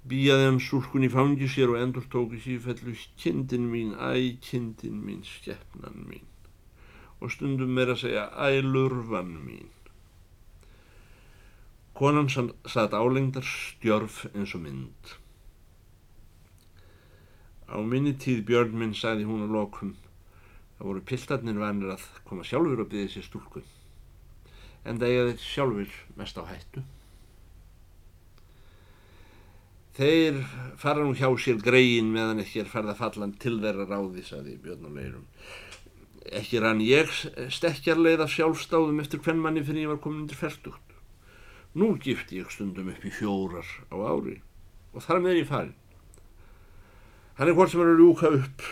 bíjaði 0.08 0.48
hann 0.48 0.62
súrkun 0.64 1.06
í 1.08 1.12
fangi 1.12 1.50
sér 1.52 1.74
og 1.74 1.82
endur 1.82 2.06
tóki 2.12 2.40
sífellu 2.40 2.96
kindin 3.20 3.68
mín, 3.72 3.94
æ, 4.00 4.40
kindin 4.42 5.02
mín, 5.04 5.24
skeppnan 5.28 6.06
mín 6.08 6.26
og 7.20 7.32
stundum 7.34 7.74
meira 7.74 7.96
að 7.96 8.04
segja 8.04 8.26
æ, 8.30 8.62
lurvan 8.62 9.32
mín. 9.42 9.72
Konan 11.98 12.30
satt 12.30 12.94
álengdar 12.94 13.46
stjörf 13.46 14.28
eins 14.36 14.54
og 14.54 14.62
mynd. 14.68 15.16
Á 17.68 17.82
minni 17.82 18.14
tíð 18.14 18.44
björn 18.48 18.78
minn 18.78 18.94
sagði 18.96 19.26
hún 19.28 19.44
á 19.44 19.50
lokum 19.50 19.96
það 20.78 20.86
voru 20.92 21.02
piltarnir 21.10 21.58
vanir 21.58 21.96
að 21.96 22.06
koma 22.30 22.46
sjálfur 22.46 22.84
og 22.84 22.92
byggja 22.92 23.16
sér 23.16 23.26
stúlkun 23.26 23.66
en 24.86 25.02
það 25.02 25.10
eiga 25.10 25.26
þetta 25.32 25.48
sjálfur 25.48 25.98
mest 26.22 26.38
á 26.38 26.44
hættu. 26.48 26.84
Þeir 29.98 30.44
fara 30.78 31.02
nú 31.02 31.16
hjá 31.18 31.32
sér 31.42 31.58
greiðin 31.58 32.12
meðan 32.14 32.44
ekki 32.44 32.60
er 32.62 32.68
farða 32.70 32.94
fallan 33.00 33.32
til 33.42 33.56
þeirra 33.64 33.88
ráði, 33.90 34.22
saði 34.22 34.52
Björn 34.62 34.86
og 34.86 34.94
Leirum. 34.94 35.24
Ekki 36.38 36.60
rann 36.62 36.84
ég 36.86 37.10
stekkjarleið 37.56 38.22
af 38.22 38.30
sjálfstáðum 38.30 39.00
eftir 39.02 39.24
hvern 39.26 39.42
manni 39.42 39.64
fyrir 39.66 39.88
ég 39.88 39.90
var 39.90 39.98
komin 40.04 40.28
undir 40.28 40.38
færtugt. 40.38 40.94
Nú 41.74 41.96
gifti 41.98 42.38
ég 42.38 42.52
stundum 42.54 42.92
upp 42.94 43.08
í 43.10 43.14
fjórar 43.14 43.66
á 43.90 43.96
ári 43.98 44.36
og 44.94 45.02
þar 45.02 45.24
með 45.24 45.40
ég 45.40 45.50
farin. 45.50 45.74
Hann 47.40 47.50
er 47.50 47.58
hvort 47.58 47.74
sem 47.74 47.82
er 47.82 47.90
að 47.96 48.02
rúka 48.04 48.32
upp. 48.38 48.68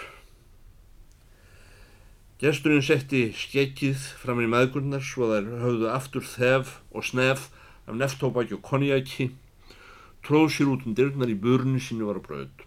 Gesturinn 2.41 2.85
setti 2.85 3.31
skekkið 3.33 4.05
fram 4.21 4.43
í 4.45 4.51
maðgurnar 4.51 5.01
svo 5.01 5.31
þær 5.31 5.49
höfðu 5.63 5.89
aftur 5.89 6.29
þef 6.29 6.77
og 6.93 7.09
snef 7.09 7.49
af 7.89 7.97
neftóbaki 7.97 8.59
og 8.59 8.63
konjaki 8.65 9.31
tróð 10.25 10.47
sér 10.55 10.71
út 10.73 10.85
um 10.85 10.95
dyrnar 10.97 11.29
í 11.29 11.37
burnu 11.37 11.81
sínu 11.81 12.09
var 12.09 12.19
að 12.21 12.27
bröð. 12.27 12.63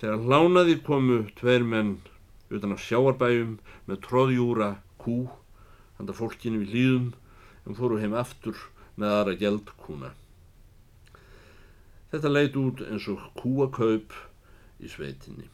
Þegar 0.00 0.22
hlánaði 0.26 0.76
komu 0.86 1.22
tveir 1.38 1.64
menn 1.64 1.96
utan 2.52 2.74
á 2.74 2.78
sjáarbæjum 2.78 3.56
með 3.88 4.02
tróðjúra 4.06 4.70
kú 5.02 5.24
handa 5.98 6.14
fólkinu 6.16 6.62
við 6.62 6.74
hlýðum 6.74 7.08
en 7.66 7.78
fóru 7.78 7.98
heim 8.02 8.14
aftur 8.14 8.60
með 8.96 9.16
aðra 9.16 9.36
geldkúna. 9.40 10.12
Þetta 12.12 12.32
leit 12.32 12.56
út 12.60 12.84
eins 12.86 13.08
og 13.10 13.24
kúakaup 13.40 14.14
í 14.78 14.90
sveitinni. 14.92 15.48